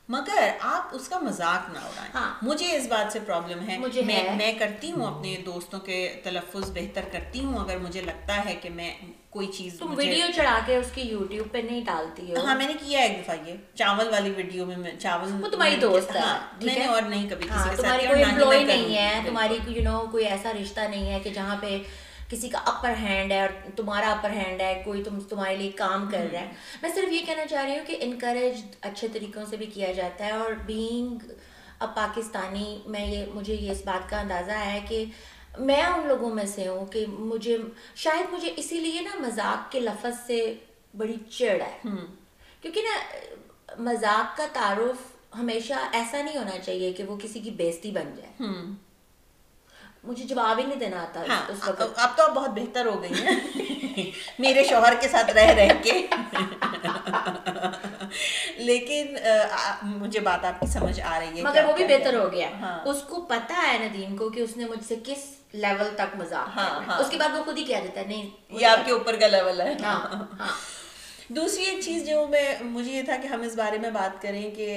مگر 0.09 0.49
آپ 0.59 0.87
اس 0.91 1.07
کا 1.07 1.19
مذاق 1.19 1.69
نہ 1.69 1.77
اڑائیں۔ 1.77 2.11
ہاں۔ 2.13 2.33
مجھے 2.41 2.75
اس 2.75 2.87
بات 2.87 3.13
سے 3.13 3.19
پرابلم 3.19 3.69
ہے۔ 3.69 3.77
میں 3.77 4.35
میں 4.35 4.53
کرتی 4.59 4.91
ہوں 4.91 5.15
اپنے 5.15 5.37
دوستوں 5.45 5.79
کے 5.79 6.21
تلفظ 6.23 6.71
بہتر 6.71 7.01
کرتی 7.11 7.43
ہوں۔ 7.43 7.59
اگر 7.59 7.77
مجھے 7.77 8.01
لگتا 8.01 8.45
ہے 8.45 8.55
کہ 8.55 8.69
میں 8.69 8.93
کوئی 9.29 9.47
چیز 9.47 9.79
تم 9.79 9.93
ویڈیو 9.97 10.25
چڑھا 10.35 10.59
کے 10.65 10.75
اس 10.75 10.91
کی 10.93 11.01
یوٹیوب 11.01 11.47
پہ 11.51 11.57
نہیں 11.57 11.81
ڈالتی 11.85 12.31
ہو۔ 12.31 12.45
ہاں 12.45 12.55
میں 12.55 12.67
نے 12.67 12.73
کیا 12.73 12.99
ایک 12.99 13.23
دفعہ 13.23 13.35
یہ 13.45 13.53
چاول 13.75 14.07
والی 14.07 14.33
ویڈیو 14.37 14.65
میں 14.65 14.91
چاول 14.99 15.43
وہ 15.43 15.47
تمہاری 15.47 15.75
دوست 15.75 16.15
ہے۔ 16.15 16.21
ہاں، 16.21 16.39
میں 16.61 16.75
نے 16.75 16.85
اور 16.85 17.01
نہیں 17.01 17.29
کبھی 17.29 17.43
کسی 17.43 17.53
کے 17.53 17.65
ساتھ 17.65 17.81
تمہاری 17.81 18.07
کوئی 18.07 18.23
امپلائی 18.23 18.63
نہیں 18.63 18.95
ہے 18.95 19.19
تمہاری 19.25 19.57
یو 19.67 19.83
نو 19.83 20.05
کوئی 20.11 20.25
ایسا 20.25 20.51
رشتہ 20.61 20.79
نہیں 20.79 21.13
ہے 21.13 21.19
کہ 21.19 21.29
جہاں 21.29 21.55
پہ 21.61 21.77
کسی 22.29 22.49
کا 22.49 22.59
اپر 22.65 22.93
ہینڈ 23.01 23.31
ہے 23.31 23.41
اور 23.41 23.49
تمہارا 23.75 24.11
اپر 24.11 24.29
ہینڈ 24.29 24.61
ہے 24.61 24.81
کوئی 24.85 25.03
تم 25.03 25.19
تمہارے 25.19 25.55
لیے 25.55 25.71
کام 25.71 26.09
کر 26.11 26.27
رہا 26.31 26.39
ہے۔ 26.39 26.51
میں 26.81 26.89
صرف 26.95 27.11
یہ 27.11 27.25
کہنا 27.25 27.45
چاہ 27.45 27.65
رہی 27.65 27.77
ہوں 27.77 27.85
کہ 27.85 27.97
انکریج 27.99 28.61
اچھے 28.81 29.07
طریقوں 29.13 29.45
سے 29.49 29.57
بھی 29.57 29.65
کیا 29.65 29.91
جاتا 29.91 30.25
ہے 30.25 30.31
اور 30.31 30.51
بینگ 30.65 31.31
اب 31.79 31.95
پاکستانی 31.95 32.79
میں 32.85 33.05
یہ 33.07 33.25
مجھے 33.33 33.53
یہ 33.53 33.71
اس 33.71 33.81
بات 33.85 34.09
کا 34.09 34.19
اندازہ 34.19 34.51
ہے 34.51 34.79
کہ 34.87 35.05
میں 35.59 35.81
ان 35.81 36.07
لوگوں 36.07 36.29
میں 36.29 36.45
سے 36.45 36.67
ہوں 36.67 36.85
کہ 36.85 37.05
مجھے 37.07 37.57
شاید 37.95 38.33
مجھے 38.33 38.53
اسی 38.55 38.79
لیے 38.79 39.01
نا 39.01 39.09
مذاق 39.15 39.71
کے 39.71 39.79
لفظ 39.79 40.27
سے 40.27 40.53
بڑی 40.97 41.15
چڑ 41.29 41.61
ہے۔ 41.61 41.77
کیونکہ 42.61 42.81
نا 42.81 42.97
مذاق 43.79 44.37
کا 44.37 44.47
تعارف 44.53 44.95
ہمیشہ 45.35 45.73
ایسا 45.91 46.21
نہیں 46.21 46.37
ہونا 46.37 46.57
چاہیے 46.65 46.93
کہ 46.93 47.03
وہ 47.03 47.17
کسی 47.17 47.39
کی 47.39 47.49
بیزتی 47.49 47.91
بن 47.91 48.15
جائے۔ 48.17 48.49
مجھے 50.03 50.23
جواب 50.25 50.59
ہی 50.59 50.63
نہیں 50.63 50.79
دینا 50.79 51.01
آتا 51.01 51.23
ہاں، 51.29 51.41
اب 51.97 52.17
تو 52.17 52.23
بہت 52.33 52.49
بہتر 52.51 52.85
ہو 52.85 53.01
گئی 53.01 53.13
ہیں۔ 53.15 53.35
میرے 54.39 54.63
شوہر 54.63 54.93
کے 55.01 55.07
ساتھ 55.07 55.31
رہ 55.31 55.49
رہ 55.57 55.69
کے۔ 55.83 55.95
لیکن 58.59 59.15
مجھے 59.83 60.19
بات 60.19 60.45
آپ 60.45 60.59
کی 60.59 60.67
سمجھ 60.67 60.99
آ 61.01 61.19
رہی 61.19 61.37
ہے 61.37 61.43
مگر 61.43 61.65
وہ 61.65 61.73
بھی 61.73 61.85
بہتر 61.85 62.15
ہو 62.15 62.31
گیا۔ 62.31 62.49
ہاں۔ 62.61 62.77
اس 62.85 63.01
کو 63.07 63.21
پتا 63.29 63.61
ہے 63.63 63.77
ندیم 63.79 64.15
کو 64.17 64.29
کہ 64.29 64.39
اس 64.39 64.55
نے 64.57 64.65
مجھ 64.65 64.83
سے 64.85 64.95
کس 65.05 65.25
لیول 65.55 65.89
تک 65.95 66.15
مزاق 66.15 66.57
ہاں، 66.57 66.97
اس 66.99 67.09
کے 67.09 67.17
بعد 67.17 67.37
وہ 67.37 67.43
خود 67.43 67.57
ہی 67.57 67.63
کہہ 67.63 67.81
دیتا 67.83 67.99
ہے 68.01 68.05
نہیں 68.05 68.29
یہ 68.51 68.65
آپ 68.65 68.85
کے 68.85 68.91
اوپر 68.91 69.15
کا 69.19 69.27
لیول 69.27 69.61
ہے۔ 69.61 69.73
دوسری 71.29 71.63
ایک 71.63 71.79
چیز 71.83 72.05
جو 72.07 72.25
میں 72.27 72.43
مجھے 72.61 72.91
یہ 72.91 73.01
تھا 73.01 73.15
کہ 73.21 73.27
ہم 73.27 73.41
اس 73.41 73.55
بارے 73.55 73.77
میں 73.77 73.89
بات 73.91 74.21
کریں 74.21 74.49
کہ 74.51 74.67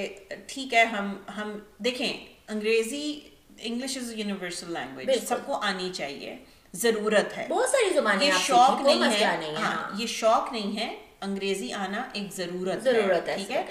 ٹھیک 0.47 0.73
ہے 0.73 0.83
ہم 0.85 1.13
ہم 1.37 1.57
دیکھیں 1.77 2.11
Angrezi 2.47 3.19
English 3.61 3.97
is 3.97 4.11
universal 4.11 4.73
language 4.73 5.09
سب 5.27 5.45
کو 5.45 5.53
آنی 5.53 5.89
چاہیے. 5.93 6.37
ضرورت 6.73 7.37
ہے. 7.37 7.47
بہت 7.49 7.69
ساری 7.69 7.93
زبانیں 7.93 8.27
یہ 8.27 8.31
شوق 8.39 8.81
نہیں 8.81 9.03
ہے. 9.11 9.55
ہاں 9.55 9.89
یہ 9.97 10.07
شوق 10.07 10.51
نہیں 10.51 10.79
ہے. 10.79 10.97
انگریزی 11.21 11.73
آنا 11.73 12.03
ایک 12.13 12.33
ضرورت 12.33 12.83
ضرورت 12.83 13.27
ہے 13.29 13.35
ٹھیک 13.35 13.51
ہے؟ 13.51 13.65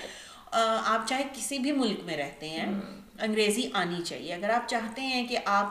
آپ 0.84 1.08
چاہے 1.08 1.22
کسی 1.32 1.58
بھی 1.58 1.72
ملک 1.72 2.00
میں 2.04 2.16
رہتے 2.16 2.48
ہیں 2.48 2.66
انگریزی 3.18 3.70
آنی 3.72 4.02
چاہیے۔ 4.04 4.34
اگر 4.34 4.50
آپ 4.50 4.68
چاہتے 4.68 5.00
ہیں 5.00 5.26
کہ 5.26 5.38
آپ 5.44 5.68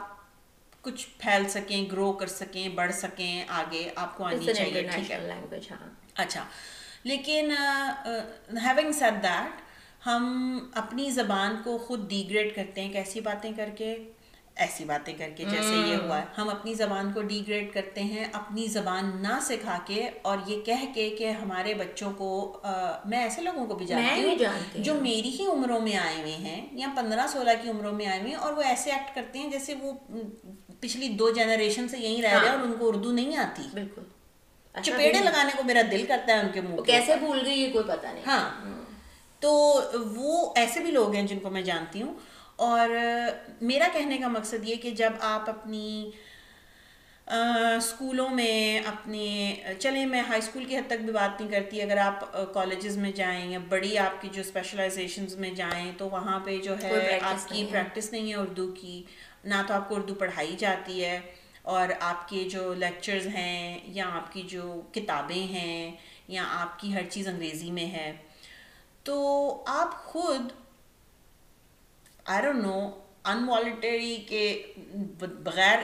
کچھ 0.81 1.07
پھیل 1.17 1.49
سکیں 1.49 1.89
گرو 1.91 2.11
کر 2.13 2.27
سکیں 2.27 2.69
بڑھ 2.69 2.93
سکیں 2.93 3.43
آگے 3.47 3.89
آپ 3.95 4.17
کو 4.17 4.23
آنی 4.23 4.53
چاہیے 4.53 4.88
ہاں۔ 5.71 5.89
اچھا۔ 6.15 6.43
لیکن 7.03 7.51
ہیونگ 8.65 8.91
سیٹ 8.91 9.23
دیٹ 9.23 9.61
ہم 10.05 10.23
اپنی 10.73 11.09
زبان 11.09 11.55
کو 11.63 11.77
خود 11.77 12.09
ڈیگریڈ 12.09 12.55
کرتے 12.55 12.81
ہیں 12.81 12.93
کیسی 12.93 13.21
باتیں 13.21 13.51
کر 13.57 13.69
کے؟ 13.77 13.97
ایسی 14.55 14.85
باتیں 14.85 15.13
کر 15.13 15.29
کے 15.35 15.43
جیسے 15.43 15.75
یہ 15.87 15.95
ہوا 15.95 16.17
ہے۔ 16.17 16.25
ہم 16.37 16.49
اپنی 16.49 16.73
زبان 16.73 17.13
کو 17.13 17.21
ڈیگریڈ 17.21 17.73
کرتے 17.73 18.03
ہیں 18.03 18.25
اپنی 18.33 18.67
زبان 18.67 19.11
نہ 19.21 19.39
سکھا 19.41 19.77
کے 19.85 20.09
اور 20.21 20.37
یہ 20.47 20.61
کہہ 20.61 20.85
کے 20.93 21.09
کہ 21.09 21.31
ہمارے 21.31 21.73
بچوں 21.73 22.11
کو 22.13 22.61
میں 23.05 23.19
ایسے 23.19 23.41
لوگوں 23.41 23.65
کو 23.65 23.75
بھی 23.75 23.85
جانتی 23.85 24.23
ہوں 24.23 24.35
جو 24.83 24.93
میری 24.93 25.29
ہی 25.39 25.45
عمروں 25.45 25.79
میں 25.79 25.95
آئے 25.95 26.15
ہوئے 26.21 26.35
ہیں 26.35 26.65
یا 26.71 26.87
پندرہ 26.95 27.27
سولہ 27.27 27.51
کی 27.61 27.69
عمروں 27.69 27.93
میں 27.93 28.05
آئے 28.05 28.19
ہوئے 28.19 28.29
ہیں 28.29 28.37
اور 28.37 28.53
وہ 28.53 28.61
ایسے 28.61 28.91
ایکٹ 28.91 29.15
کرتے 29.15 29.39
ہیں 29.39 29.51
جیسے 29.51 29.73
وہ 29.81 29.91
پچھلی 30.79 31.09
دو 31.09 31.29
جنریشن 31.29 31.87
سے 31.87 31.97
یہیں 31.97 32.21
رہ 32.21 32.27
رہے 32.27 32.49
ہیں 32.49 32.55
اور 32.55 32.59
ان 32.59 32.73
کو 32.79 32.87
اردو 32.87 33.11
نہیں 33.11 33.37
آتی۔ 33.37 33.61
بالکل۔ 33.73 34.01
اچھا، 34.73 34.91
چپیڑے 34.91 35.19
لگانے 35.19 35.51
کو 35.57 35.63
میرا 35.63 35.81
دل 35.91 36.05
کرتا 36.07 36.33
ہے 36.33 36.39
ان 36.39 36.47
کے 36.53 36.61
منہ 36.61 36.81
کیسے 36.81 37.15
بھول 37.15 37.41
گئی 37.45 37.59
یہ 37.59 37.73
کوئی 37.73 37.83
پتہ 37.87 38.07
نہیں۔ 38.07 38.23
ہاں۔ 38.27 38.49
تو 39.39 39.81
وہ 40.15 40.53
ایسے 40.55 40.79
بھی 40.79 40.91
لوگ 40.91 41.15
ہیں 41.15 41.27
جن 41.27 41.39
کو 41.39 41.50
میں 41.50 41.62
جانتی 41.62 42.01
ہوں 42.01 42.13
اور 42.55 42.89
میرا 43.62 43.88
کہنے 43.93 44.17
کا 44.17 44.27
مقصد 44.27 44.69
یہ 44.69 44.75
کہ 44.75 44.91
جب 44.91 45.13
آپ 45.19 45.50
اپنی 45.50 46.12
اسکولوں 47.27 48.29
میں 48.29 48.79
اپنے 48.79 49.55
چلیں 49.79 50.05
میں 50.05 50.22
ہائی 50.22 50.39
اسکول 50.39 50.65
کی 50.65 50.77
حد 50.77 50.88
تک 50.88 51.03
بھی 51.03 51.13
بات 51.13 51.41
نہیں 51.41 51.51
کرتی 51.51 51.81
اگر 51.81 51.98
آپ 51.98 52.34
کالجز 52.53 52.98
میں 52.98 53.12
جائیں 53.12 53.51
یا 53.51 53.60
بڑی 53.69 53.98
آپ 53.98 54.22
کی 54.22 54.29
جو 54.31 54.41
اسپیشلائزیشنز 54.41 55.36
میں 55.36 55.51
جائیں 55.51 55.91
تو 55.98 56.10
وہاں 56.10 56.39
پہ 56.39 56.58
جو 56.58 56.75
ہے 56.84 57.19
آپ 57.22 57.50
کی 57.50 57.65
پریکٹس 57.72 58.12
نہیں 58.12 58.29
ہے 58.29 58.36
اردو 58.36 58.74
کی 58.81 59.03
نہ 59.43 59.53
تو 59.67 59.74
آپ 59.74 59.89
کو 59.89 59.96
اردو 59.96 60.15
پڑھائی 60.15 60.55
جاتی 60.58 61.05
ہے 61.05 61.19
اور 61.62 61.88
آپ 62.00 62.29
کے 62.29 62.50
جو 62.50 62.74
لیکچرز 62.74 63.27
ہیں 63.27 63.79
یا 63.84 64.05
آپ 64.12 64.34
کی 64.34 64.41
جو 64.41 64.81
کتابیں 64.91 65.53
ہیں 65.53 65.91
یا 66.27 66.43
آپ 66.50 66.79
کی 66.79 66.93
ہر 66.93 67.01
چیز 67.10 67.27
انگریزی 67.27 67.72
میں 67.72 67.86
ہے۔ 67.86 68.12
تو 69.03 69.17
آپ 69.67 69.95
خود 70.05 70.51
آئی 72.25 72.41
ڈونٹ 72.41 72.65
نو 72.65 72.89
انوالٹری 73.23 74.15
کے 74.27 74.43
بغیر 75.19 75.79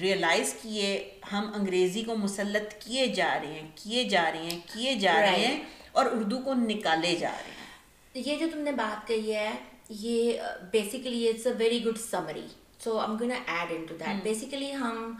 ریئلائز 0.00 0.54
کیے 0.62 0.88
ہم 1.32 1.50
انگریزی 1.54 2.02
کو 2.04 2.16
مسلط 2.16 2.74
کیے 2.78 3.06
جا 3.06 3.38
رہے 3.42 3.52
ہیں 3.52 3.68
کیے 3.74 4.04
جا 4.04 4.30
رہے 4.32 4.42
ہیں 4.42 4.58
کیے 4.66 4.94
جا 4.94 5.20
رہے 5.20 5.46
ہیں 5.46 5.62
اور 5.92 6.06
اردو 6.06 6.38
کو 6.38 6.54
نکالے 6.54 7.14
جا 7.16 7.30
رہے 7.30 7.50
ہیں۔ 7.50 7.70
یہ 8.14 8.36
جو 8.36 8.46
تم 8.52 8.58
نے 8.58 8.72
بات 8.72 9.06
کہی 9.08 9.34
ہے 9.34 9.50
یہ 9.88 10.40
basically 10.72 11.28
it's 11.28 11.46
a 11.46 11.52
very 11.58 11.84
good 11.84 11.98
summary 11.98 12.46
so 12.84 13.00
I'm 13.00 13.16
gonna 13.20 13.34
add 13.46 13.72
in 13.72 13.84
to 13.86 13.96
that 13.96 14.22
basically 14.22 14.74
ہم 14.74 15.12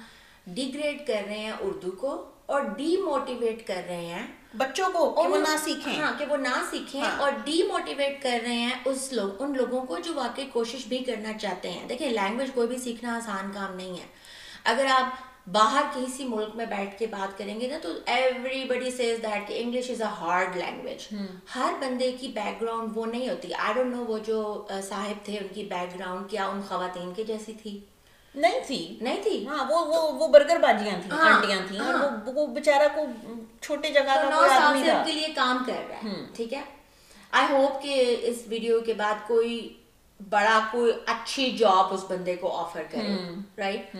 ڈیگریڈ 0.46 1.06
کر 1.06 1.22
رہے 1.26 1.38
ہیں 1.38 1.52
اردو 1.60 1.90
کو 1.90 2.10
اور 2.46 2.60
ڈی 2.76 2.96
موٹیویٹ 2.96 3.66
کر 3.66 3.82
رہے 3.86 4.04
ہیں 4.06 4.26
بچوں 4.54 4.88
کو 4.92 5.10
کہ 5.10 5.28
وہ 5.28 5.36
نہ 5.36 5.56
سیکھیں۔ 5.64 6.02
ہاں 6.02 6.12
کہ 6.18 6.24
وہ 6.28 6.36
نہ 6.36 6.62
سیکھیں 6.70 7.00
ہاں۔ 7.02 7.18
اور 7.18 7.32
ڈی 7.44 7.62
موٹیویٹ 7.62 8.22
کر 8.22 8.38
رہے 8.42 8.54
ہیں 8.54 8.74
اس 8.84 9.12
لوگ 9.12 9.42
ان 9.42 9.56
لوگوں 9.56 9.86
کو 9.86 9.98
جو 9.98 10.12
واقعی 10.14 10.46
کوشش 10.52 10.86
بھی 10.86 10.98
کرنا 10.98 11.32
چاہتے 11.32 11.70
ہیں۔ 11.70 11.88
دیکھیں 11.88 12.10
لینگویج 12.10 12.50
کوئی 12.54 12.68
بھی 12.68 12.78
سیکھنا 12.78 13.16
آسان 13.16 13.50
کام 13.54 13.76
نہیں 13.76 13.90
ہے۔ 13.90 14.06
اگر 14.64 14.86
آپ 14.86 15.14
باہر 15.52 15.82
کسی 15.94 16.24
ملک 16.24 16.56
میں 16.56 16.66
بیٹھ 16.66 16.98
کے 16.98 17.06
بات 17.06 17.38
کریں 17.38 17.60
گے 17.60 17.68
نا 17.68 17.78
تو 17.82 17.88
ایوری 18.06 18.64
بڈی 18.64 18.90
سیز 18.90 19.22
دیٹ 19.22 19.48
کہ 19.48 19.62
English 19.62 19.90
is 19.90 20.02
a 20.02 20.08
hard 20.20 20.56
language 20.56 21.14
ہر 21.54 21.72
بندے 21.80 22.12
کی 22.12 22.28
بیک 22.28 22.62
گراؤنڈ 22.62 22.90
وہ 22.94 23.06
نہیں 23.06 23.28
ہوتی۔ 23.28 23.54
آئی 23.54 23.74
ڈونٹ 23.74 23.96
نو 23.96 24.04
وہ 24.04 24.18
جو 24.18 24.66
صاحب 24.88 25.24
تھے 25.24 25.38
ان 25.38 25.46
کی 25.54 25.64
بیک 25.64 25.98
گراؤنڈ 25.98 26.30
کیا 26.30 26.46
ان 26.46 26.60
خواتین 26.68 27.14
کے 27.14 27.24
جیسی 27.24 27.52
تھی۔ 27.62 27.80
نہیں 28.34 28.60
تھی 28.66 28.96
نہیں 29.00 29.22
تھی 29.22 29.46
ہاں 29.46 29.64
وہ 29.68 29.84
وہ 29.86 30.00
وہ 30.12 30.28
برگر 30.28 30.58
باجیاں 30.58 30.98
تھیں 31.02 31.18
آنٹیاں 31.20 31.58
تھیں 31.68 31.80
اور۔ 31.80 31.94
وہ 32.26 32.46
بیچارہ 32.46 32.88
کو 32.94 33.04
چھوٹے 33.60 33.90
جگہ 33.90 34.14
کا 34.14 34.30
کوئی 34.30 34.50
آدمی 34.50 34.82
تھا 34.82 35.02
کے 35.06 35.12
لیے 35.12 35.28
کام 35.34 35.62
کر 35.66 35.82
رہا 35.88 35.98
ہے 36.04 36.14
ٹھیک 36.34 36.52
ہے 36.52 36.62
آئی 37.32 37.52
ہوپ 37.52 37.82
کہ 37.82 38.16
اس 38.22 38.42
ویڈیو 38.46 38.80
کے 38.80 38.94
بعد 38.94 39.26
کوئی 39.26 39.58
بڑا 40.20 40.58
کوئی 40.70 40.92
اچھی 41.06 41.50
جاب 41.50 41.92
اس 41.94 42.04
بندے 42.08 42.34
کو 42.36 42.56
آفر 42.56 42.82
کرے 42.90 43.16
رائٹ 43.58 43.96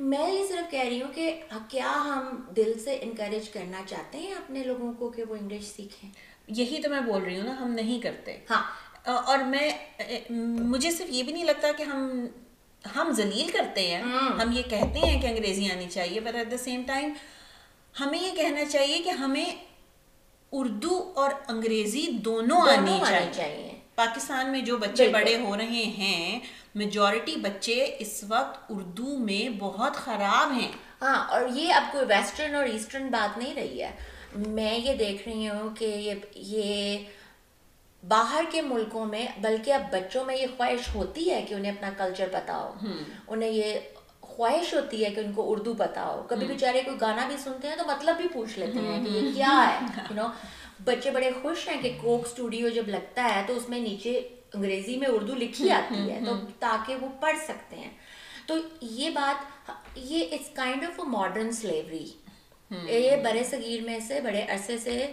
میں 0.00 0.28
یہ 0.30 0.46
صرف 0.48 0.70
کہہ 0.70 0.84
رہی 0.84 1.00
ہوں 1.02 1.12
کہ 1.14 1.32
کیا 1.68 1.92
ہم 2.04 2.36
دل 2.56 2.72
سے 2.78 2.98
انکریج 3.02 3.48
کرنا 3.48 3.82
چاہتے 3.86 4.18
ہیں 4.18 4.34
اپنے 4.34 4.62
لوگوں 4.64 4.92
کو 4.92 5.08
کہ 5.10 5.24
وہ 5.28 5.36
انگلش 5.36 5.64
سیکھیں 5.66 6.10
یہی 6.48 6.80
تو 6.82 6.90
میں 6.90 7.00
بول 7.00 7.22
رہی 7.22 7.38
ہوں 7.40 7.46
نا 7.46 7.56
ہم 7.60 7.70
نہیں 7.70 8.00
کرتے 8.00 8.36
ہاں 8.50 8.62
اور 9.26 9.38
میں 9.46 9.70
مجھے 10.30 10.90
صرف 10.90 11.10
یہ 11.10 11.22
بھی 11.22 11.32
نہیں 11.32 11.44
لگتا 11.44 11.72
کہ 11.72 11.82
ہم 11.82 12.26
ہم 12.96 13.12
ذلیل 13.16 13.50
کرتے 13.50 13.86
ہیں 13.86 14.02
ہم 14.42 14.52
یہ 14.52 14.62
کہتے 14.62 14.98
ہیں 14.98 15.20
کہ 15.22 15.26
انگریزی 15.26 15.70
آنی 15.70 15.86
چاہیے 15.90 16.20
but 16.20 16.34
at 16.34 16.50
the 16.50 16.56
same 16.56 16.82
time 16.86 17.12
ہمیں 18.00 18.18
یہ 18.18 18.32
کہنا 18.36 18.64
چاہیے 18.64 18.98
کہ 18.98 19.10
ہمیں 19.10 19.46
اردو 20.52 21.12
اور 21.16 21.30
انگریزی 21.48 22.06
دونوں 22.10 22.60
آنی 22.60 23.00
چاہیے۔ 23.34 23.72
پاکستان 23.94 24.50
میں 24.50 24.60
جو 24.60 24.76
بچے 24.76 25.08
بڑے 25.08 25.36
ہو 25.36 25.56
رہے 25.56 25.84
ہیں 25.98 26.40
میجورٹی 26.74 27.36
بچے 27.36 27.96
اس 27.98 28.24
وقت 28.28 28.64
اردو 28.68 29.16
میں 29.18 29.48
بہت 29.48 29.96
خراب 29.96 30.52
ہیں۔ 30.52 30.72
ہاں 31.02 31.28
اور 31.28 31.40
یہ 31.54 31.74
اب 31.74 31.82
کوئی 31.92 32.04
ویسٹرن 32.08 32.54
اور 32.54 32.64
ایسٹرن 32.64 33.08
بات 33.08 33.38
نہیں 33.38 33.54
رہی 33.54 33.82
ہے۔ 33.82 33.90
میں 34.36 34.78
یہ 34.78 34.94
دیکھ 34.94 35.28
رہی 35.28 35.48
ہوں 35.48 35.74
کہ 35.74 36.14
یہ 36.34 36.98
باہر 38.02 38.44
کے 38.50 38.62
ملکوں 38.62 39.06
میں 39.06 39.26
بلکہ 39.40 39.72
اب 39.72 39.82
بچوں 39.90 40.24
میں 40.24 40.36
یہ 40.36 40.46
خواہش 40.56 40.94
ہوتی 40.94 41.30
ہے 41.30 41.42
کہ 41.48 41.54
انہیں 41.54 41.72
اپنا 41.72 41.90
کلچر 41.96 42.28
ہو 42.48 42.74
انہیں 43.28 43.50
یہ 43.50 43.78
خواہش 44.20 44.74
ہوتی 44.74 45.04
ہے 45.04 45.10
کہ 45.10 45.20
ان 45.20 45.32
کو 45.32 45.52
اردو 45.52 45.72
ہو 45.96 46.22
کبھی 46.28 46.46
بیچارے 46.46 46.82
کوئی 46.82 47.00
گانا 47.00 47.26
بھی 47.28 47.36
سنتے 47.36 47.68
ہیں 47.68 47.76
تو 47.76 47.84
مطلب 47.86 48.16
بھی 48.16 48.28
پوچھ 48.28 48.58
لیتے 48.58 48.78
ہیں 48.78 49.04
کہ 49.04 49.10
یہ 49.10 49.30
کیا 49.34 49.70
ہے۔ 49.70 49.86
یو 50.10 50.14
نو 50.14 50.26
بچے 50.84 51.10
بڑے 51.10 51.30
خوش 51.42 51.68
ہیں 51.68 51.82
کہ 51.82 51.98
کوک 52.00 52.26
اسٹوڈیو 52.26 52.68
جب 52.68 52.88
لگتا 52.88 53.34
ہے 53.34 53.42
تو 53.46 53.56
اس 53.56 53.68
میں 53.68 53.80
نیچے 53.80 54.28
انگریزی 54.54 54.96
میں 54.96 55.08
اردو 55.08 55.34
لکھی 55.34 55.70
آتی 55.70 56.10
ہے 56.10 56.20
تو 56.26 56.34
تاکہ 56.58 56.96
وہ 56.96 57.08
پڑھ 57.20 57.38
سکتے 57.46 57.76
ہیں۔ 57.76 57.90
تو 58.46 58.56
یہ 58.80 59.10
بات 59.10 59.70
یہ 59.94 60.24
it's 60.32 60.50
kind 60.54 60.84
of 60.84 61.00
a 61.00 61.08
modern 61.08 61.52
slavery 61.52 62.06
یہ 62.70 63.16
برے 63.16 63.44
صغیر 63.44 63.82
میں 63.82 63.98
سے 64.00 64.20
بڑے 64.20 64.42
عرصے 64.48 64.78
سے 64.78 65.06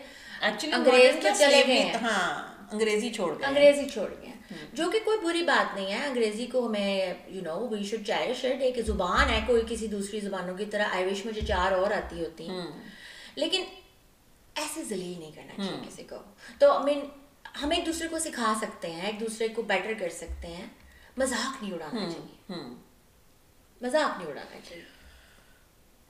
انگریز 0.73 1.23
میں 1.23 1.31
چلے 1.39 1.63
گئے 1.67 1.91
ہاں۔ 2.01 2.54
انگریزی 2.71 3.09
چھوڑ 3.13 3.39
گئے۔ 3.39 3.47
انگریزی 3.47 3.89
چھوڑ 3.89 4.13
گئے۔ 4.21 4.31
جو 4.73 4.91
کہ 4.91 4.99
کوئی 5.05 5.17
بری 5.17 5.43
بات 5.43 5.75
نہیں 5.75 5.93
ہے۔ 5.93 6.07
انگریزی 6.07 6.45
کو 6.45 6.67
ہمیں 6.67 7.13
you 7.27 7.41
know 7.41 7.67
we 7.67 7.83
should 7.83 8.07
cherish 8.07 8.45
it 8.45 8.61
ایک 8.61 8.79
زبان 8.85 9.29
ہے 9.29 9.41
کوئی 9.47 9.61
کسی 9.69 9.87
دوسری 9.87 10.19
زبانوں 10.19 10.57
کی 10.57 10.65
طرح. 10.65 10.87
آئی 10.91 11.05
وش 11.05 11.25
مجھے 11.25 11.41
چار 11.41 11.71
اور 11.71 11.91
آتی 11.91 12.23
ہوتی۔ 12.23 12.49
ہیں 12.49 12.67
لیکن 13.35 13.63
ایسے 14.55 14.83
ذلیل 14.83 15.19
نہیں 15.19 15.31
کرنا 15.31 15.63
چاہیے 15.65 15.81
کسی 15.89 16.03
کو۔ 16.03 16.15
تو 16.59 16.71
آئی 16.71 16.83
مین 16.83 16.99
ہم 17.63 17.71
ایک 17.71 17.85
دوسرے 17.85 18.07
کو 18.07 18.19
سکھا 18.19 18.53
سکتے 18.61 18.91
ہیں 18.91 19.05
ایک 19.05 19.19
دوسرے 19.19 19.47
کو 19.47 19.61
بیٹر 19.61 19.93
کر 19.99 20.09
سکتے 20.09 20.47
ہیں۔ 20.47 20.65
مذاق 21.17 21.63
نہیں 21.63 21.73
اڑانا 21.73 22.09
چاہیے۔ 22.09 22.63
مذاق 23.81 24.17
نہیں 24.17 24.27
اڑانا 24.27 24.57
چاہیے۔ 24.69 24.83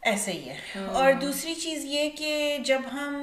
ایسا 0.01 0.31
ہی 0.31 0.49
ہے۔ 0.49 0.85
اور 0.85 1.13
دوسری 1.13 1.55
چیز 1.55 1.85
یہ 1.85 2.09
کہ 2.09 2.57
جب 2.65 2.81
ہم 2.91 3.15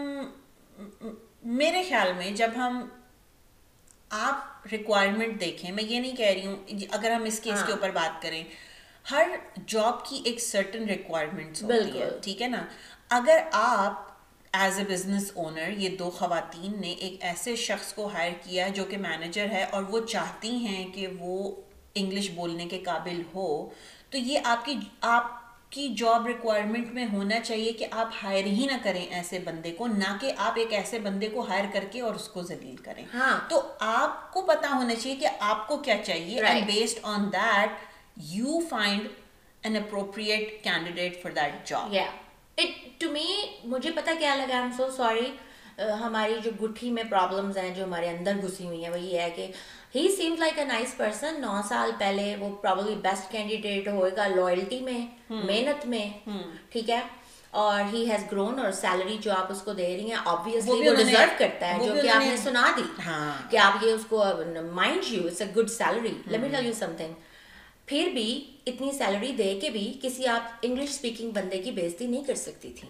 میرے 1.45 1.83
خیال 1.89 2.13
میں 2.13 2.31
جب 2.31 2.51
ہم 2.57 2.89
آپ 4.13 4.67
ریکوائرمنٹ 4.73 5.41
دیکھیں 5.41 5.71
میں 5.73 5.85
یہ 5.85 6.01
نہیں 6.01 6.17
کہہ 6.17 6.27
رہی 6.29 6.47
ہوں 6.47 6.87
اگر 6.93 7.11
ہم 7.11 7.23
اس 7.25 7.41
کیس 7.41 7.55
کے 7.57 7.63
ہاں۔ 7.63 7.73
اوپر 7.73 7.91
بات 7.91 8.23
کریں 8.23 8.43
ہر 9.07 9.29
جاب 9.67 10.05
کی 10.05 10.21
ایک 10.25 10.41
سرٹن 10.43 10.85
ریکوائرمنٹ 10.89 11.63
ہوتی 11.63 12.01
ہے 12.01 12.11
ٹھیک 12.23 12.43
ہے 12.43 12.49
نا 12.49 12.65
اگر 13.11 13.39
آپ 13.53 14.11
ایز 14.53 14.79
اے 14.79 14.85
بزنس 14.85 15.31
اونر 15.35 15.69
یہ 15.77 15.97
دو 15.97 16.11
خواتین 16.11 16.81
نے 16.81 16.91
ایک 16.91 17.25
ایسے 17.25 17.55
شخص 17.59 17.93
کو 17.95 18.07
ہائر 18.07 18.33
کیا 18.43 18.69
جو 18.69 18.85
کہ 18.85 18.97
مینیجر 18.99 19.51
ہے 19.51 19.65
اور 19.65 19.83
وہ 19.91 20.07
چاہتی 20.07 20.55
ہیں 20.57 20.85
کہ 20.95 21.07
وہ 21.19 21.51
انگلش 21.95 22.31
بولنے 22.31 22.67
کے 22.69 22.79
قابل 22.85 23.23
ہو 23.35 23.49
تو 24.11 24.19
یہ 24.19 24.39
آپ 24.45 24.65
کی 24.65 24.79
آپ 25.09 25.31
کی 25.73 25.89
جاب 25.89 26.27
ریکوائرمنٹ 26.27 26.93
میں 26.93 27.07
ہونا 27.13 27.41
چاہیے 27.41 27.73
کہ 27.73 27.87
آپ 27.91 28.09
ہائر 28.23 28.45
ہی 28.45 28.67
نہ 28.67 28.77
کریں 28.83 29.07
ایسے 29.07 29.39
بندے 29.39 29.71
کو 29.71 29.87
نہ 29.87 30.17
کہ 30.21 30.33
آپ 30.37 30.53
ایک 30.57 30.73
ایسے 30.73 30.99
بندے 30.99 31.29
کو 31.29 31.41
ہائر 31.41 31.65
کر 31.73 31.85
کے 31.91 32.01
اور 32.01 32.15
اس 32.15 32.29
کو 32.29 32.43
ذلیل 32.43 32.77
کریں۔ 32.77 33.05
ہاں۔ 33.15 33.39
تو 33.49 33.61
آپ 33.79 34.33
کو 34.33 34.43
پتا 34.43 34.69
ہونا 34.75 34.95
چاہیے 34.95 35.17
کہ 35.17 35.29
آپ 35.41 35.69
کو 35.69 35.77
کیا 35.77 35.97
چاہیے۔ 36.05 36.41
Based 36.67 36.99
on 37.03 37.33
that 37.33 37.71
you 38.17 38.61
find 38.69 39.09
an 39.63 39.77
appropriate 39.77 40.65
candidate 40.65 41.23
for 41.23 41.31
that 41.31 41.69
job 41.69 41.95
to 42.99 43.11
me 43.11 43.27
مجھے 43.65 43.91
پتا 43.91 44.13
کیا 44.19 44.35
لگا 44.35 44.59
ایم 44.59 44.71
سو 44.77 44.91
سوری 44.91 45.33
ہماری 46.01 46.35
جو 46.45 46.51
گٹھی 46.63 46.91
میں 46.91 47.05
پرابلمز 47.11 47.57
ہیں 47.57 47.75
جو 47.75 47.85
ہمارے 47.85 48.09
اندر 48.09 48.33
گھسی 48.43 48.67
ہوئی 48.67 48.83
ہیں 48.83 48.91
وہ 48.91 49.01
یہ 49.01 49.21
ہے 49.21 49.31
کہ 49.31 49.47
he 49.95 50.09
seems 50.17 50.39
like 50.39 50.59
a 50.59 50.65
nice 50.65 50.97
person 50.97 51.41
نو 51.41 51.61
سال 51.69 51.91
پہلے 51.99 52.35
وہ 52.37 52.49
پرابلی 52.63 52.95
بیسٹ 53.03 53.31
کینڈیڈیٹ 53.33 53.89
ہوئے 53.89 54.11
گا 54.17 54.27
لوئلٹی 54.27 54.81
میں 54.81 55.01
محنت 55.31 55.87
میں 55.87 56.07
ٹھیک 56.71 56.91
ہے؟ 56.91 57.01
اور 57.51 57.81
ہی 57.93 58.11
ہیز 58.11 58.23
گرون 58.33 58.59
اور 58.59 58.71
سیلری 58.73 59.17
جو 59.21 59.33
آپ 59.33 59.51
اس 59.53 59.61
کو 59.63 59.73
دے 59.73 59.87
رہی 59.97 60.11
ہیں 60.11 60.19
آبویسلی 60.25 60.89
وہ 60.89 60.95
ڈیزرو 60.95 61.25
کرتا 61.39 61.75
ہے 61.75 61.87
جو 61.87 61.95
کہ 62.03 62.09
آپ 62.09 62.23
نے 62.23 62.37
سنا 62.37 62.65
دی 62.77 62.83
کہ 63.51 63.57
آپ 63.57 63.85
یہ 63.85 63.93
اس 63.93 64.07
کو 64.09 64.25
mind 64.73 65.13
you 65.13 65.27
it's 65.27 65.41
a 65.41 65.49
good 65.57 65.71
salary 65.71 66.15
let 66.27 66.41
me 66.41 66.49
tell 66.49 66.67
you 66.67 66.73
something 66.97 67.13
پھر 67.87 68.09
بھی 68.15 68.29
اتنی 68.67 68.91
سیلری 68.99 69.33
دے 69.39 69.59
کے 69.61 69.71
بھی 69.71 69.93
کسی 70.03 70.27
آپ 70.27 70.51
انگلش 70.63 70.89
اسپیکنگ 70.89 71.31
بندے 71.31 71.59
کی 71.63 71.71
بےزتی 71.71 72.07
نہیں 72.07 72.25
کر 72.25 72.35
سکتی 72.35 72.73
تھی۔ 72.81 72.89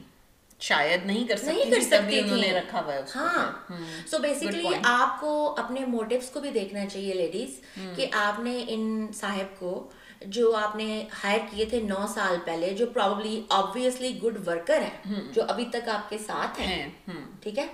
شاید 0.63 1.07
نہیں 1.07 1.27
کر 1.29 1.37
سکتی 1.37 1.53
نہیں 1.55 1.71
کر 1.71 1.81
سکتی 1.81 2.19
انہوں 2.19 2.37
نے 2.37 2.53
رکھا 2.53 2.81
ہوا 2.81 2.95
ہے 2.95 3.01
ہاں 3.15 3.51
سو 4.07 4.19
بیسیکلی 4.19 4.69
آپ 4.85 5.21
کو 5.21 5.33
اپنے 5.59 5.85
موٹیوز 5.87 6.31
کو 6.31 6.41
بھی 6.41 6.51
دیکھنا 6.51 6.87
چاہیے 6.87 7.15
لیڈیز 7.15 7.61
کہ 7.97 8.07
آپ 8.19 8.41
نے 8.41 8.65
ان 8.69 9.07
صاحب 9.15 9.59
کو 9.59 9.73
جو 10.29 10.55
آپ 10.57 10.77
نے 10.77 11.05
ہائر 11.25 11.39
کیے 11.51 11.65
تھے 11.65 11.81
نو 11.81 12.07
سال 12.09 12.37
پہلے 12.45 12.71
جو 12.75 12.87
پرابلی 12.87 13.41
آبویسلی 13.49 14.19
گڈ 14.23 14.37
ورکر 14.49 14.83
ہیں 14.83 15.21
جو 15.33 15.43
ابھی 15.49 15.65
تک 15.73 15.89
آپ 15.89 16.11
کے 16.11 16.19
ساتھ 16.19 16.61
ہیں 16.61 16.89
ٹھیک 17.41 17.59
ہے 17.59 17.67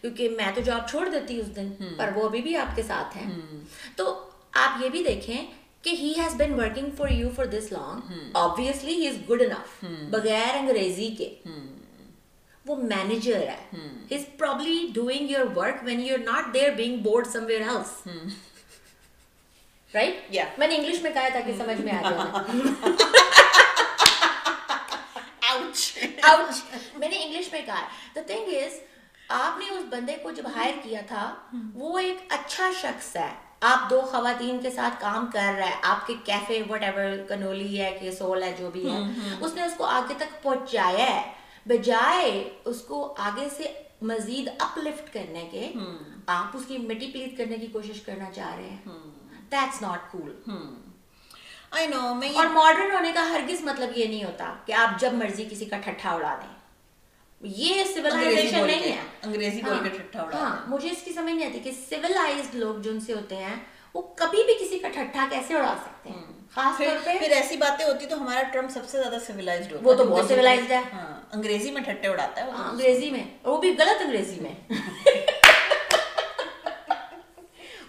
کیونکہ 0.00 0.28
میں 0.28 0.50
تو 0.54 0.60
جاب 0.60 0.88
چھوڑ 0.88 1.08
دیتی 1.08 1.40
اس 1.40 1.54
دن 1.56 1.72
پر 1.96 2.10
وہ 2.14 2.24
ابھی 2.24 2.42
بھی 2.42 2.56
آپ 2.56 2.76
کے 2.76 2.82
ساتھ 2.82 3.16
ہیں 3.16 3.30
تو 3.96 4.14
آپ 4.52 4.82
یہ 4.82 4.88
بھی 4.88 5.02
دیکھیں 5.04 5.46
کہ 5.82 5.90
he 5.90 6.12
has 6.16 6.34
been 6.34 6.52
working 6.54 6.90
for 6.96 7.08
you 7.08 7.28
for 7.36 7.44
this 7.44 7.72
long 7.72 8.12
obviously 8.34 8.94
he 8.94 9.08
is 9.08 9.18
good 9.30 9.42
enough 9.42 9.84
بغیر 10.10 10.54
انگریزی 10.54 11.14
کے 11.18 11.34
وہ 12.66 12.76
مینیجر 12.76 13.46
ہے. 13.48 13.60
Is 14.10 14.24
probably 14.38 14.78
doing 14.94 15.30
your 15.30 15.56
work 15.56 15.84
when 15.84 16.00
you 16.00 16.14
are 16.14 16.24
not 16.24 16.52
there 16.54 16.70
being 16.76 16.96
bored 17.02 17.26
somewhere 17.46 17.62
house 17.68 18.06
right 19.94 20.58
میں 20.58 20.68
نے 20.68 20.76
انگلش 20.76 21.02
میں 21.02 21.10
کہا 21.14 21.28
تھا 21.32 21.40
کہ 21.46 21.52
سمجھ 21.58 21.80
میں 21.80 21.92
آ 21.92 22.10
جائے. 22.10 22.24
میں 26.98 27.08
نے 27.08 27.16
انگلش 27.22 27.52
میں 27.52 27.62
کہا. 27.66 27.86
دا 28.14 28.20
تھنگ 28.26 28.54
از 28.56 28.80
آپ 29.28 29.58
نے 29.58 29.64
اس 29.70 29.84
بندے 29.90 30.16
کو 30.22 30.30
جب 30.30 30.46
ہائر 30.56 30.74
کیا 30.82 31.00
تھا 31.08 31.34
وہ 31.74 31.98
ایک 31.98 32.32
اچھا 32.32 32.70
شخص 32.80 33.16
ہے. 33.16 33.30
آپ 33.60 33.88
دو 33.90 34.00
خواتین 34.10 34.58
کے 34.62 34.70
ساتھ 34.70 35.00
کام 35.00 35.26
کر 35.32 35.54
رہا 35.58 35.66
ہے. 35.66 35.76
آپ 35.82 36.06
کے 36.06 36.14
کیفے 36.24 36.62
وٹ 36.70 36.82
ایور 36.82 37.16
کنولی 37.28 37.80
ہے 37.80 37.96
کہ 38.00 38.10
سول 38.10 38.42
ہے 38.42 38.54
جو 38.58 38.70
بھی 38.70 38.90
ہے. 38.90 38.98
اس 39.40 39.54
نے 39.54 39.62
اس 39.62 39.74
کو 39.76 39.84
آگے 39.84 40.14
تک 40.18 40.42
پہنچایا 40.42 41.06
ہے. 41.10 41.22
بجائے 41.66 42.48
اس 42.64 42.80
کو 42.80 43.14
آگے 43.18 43.48
سے 43.56 43.72
مزید 44.02 44.48
اپ 44.58 44.78
لفٹ 44.78 45.12
کرنے 45.14 45.48
کے 45.50 45.72
آپ 46.26 46.56
اس 46.56 46.62
کی 46.68 46.78
مٹی 46.78 47.10
پلیٹ 47.10 47.38
کرنے 47.38 47.56
کی 47.56 47.66
کوشش 47.66 48.00
کرنا 48.00 48.30
چاہ 48.30 48.54
رہے 48.56 48.68
ہیں۔ 48.68 48.92
دیٹس 49.50 49.82
ناٹ 49.82 50.12
کول 50.12 50.34
اور 52.36 52.46
ماڈرن 52.46 52.92
ہونے 52.92 53.12
کا 53.14 53.28
ہرگز 53.30 53.62
مطلب 53.62 53.96
یہ 53.96 54.06
نہیں 54.06 54.24
ہوتا 54.24 54.54
کہ 54.66 54.72
آپ 54.72 55.00
جب 55.00 55.12
مرضی 55.12 55.44
کسی 55.50 55.64
کا 55.64 55.76
ٹھٹھا 55.84 56.10
اڑا 56.10 56.34
دیں۔ 56.42 56.54
یہ 57.40 57.84
سیولائزیشن 57.84 58.66
نہیں 58.66 58.92
ہے۔ 58.92 59.00
انگریزی 59.22 59.62
بول 59.62 59.78
کے 59.82 59.88
ٹھٹھا 59.88 60.22
اڑا 60.22 60.38
ہاں 60.38 60.56
مجھے 60.68 60.90
اس 60.90 61.02
کی 61.02 61.12
سمجھ 61.12 61.34
نہیں 61.34 61.48
آتی 61.48 61.58
کہ 61.58 61.70
سیولائزڈ 61.88 62.54
لوگ 62.54 62.74
جو 62.74 62.90
ان 62.90 63.00
سے 63.00 63.12
ہوتے 63.12 63.36
ہیں 63.36 63.56
وہ 63.94 64.02
کبھی 64.02 64.42
بھی 64.42 64.54
کسی 64.54 64.78
کا 64.78 64.88
ٹھٹھا 64.88 65.26
کیسے 65.30 65.54
اڑا 65.54 65.74
سکتے 65.84 66.10
ہیں؟ 66.10 66.24
خاص 66.50 66.78
طور 66.78 66.96
پہ 67.04 67.18
پھر 67.18 67.30
ایسی 67.30 67.56
باتیں 67.56 67.84
ہوتی 67.86 68.06
تو 68.06 68.22
ہمارا 68.22 68.42
ٹرمپ 68.42 68.70
سب 68.70 68.88
سے 68.88 68.98
زیادہ 68.98 69.18
سیولائزڈ 69.26 69.72
ہوتا 69.72 69.88
وہ 69.88 69.94
تو 69.94 70.04
بہت 70.04 70.28
سیولائزڈ 70.28 70.72
ہے۔ 70.72 70.80
ہاں۔ 70.92 71.15
انگریزی 71.32 71.70
میں 71.70 71.82
ٹھٹے 71.82 72.08
اڑاتا 72.08 72.44
ہے 72.44 72.50
ہاں 72.50 72.70
انگریزی 72.70 73.10
میں 73.10 73.24
وہ 73.42 73.60
بھی 73.60 73.70
غلط 73.78 74.02
انگریزی 74.02 74.40
میں۔ 74.40 74.54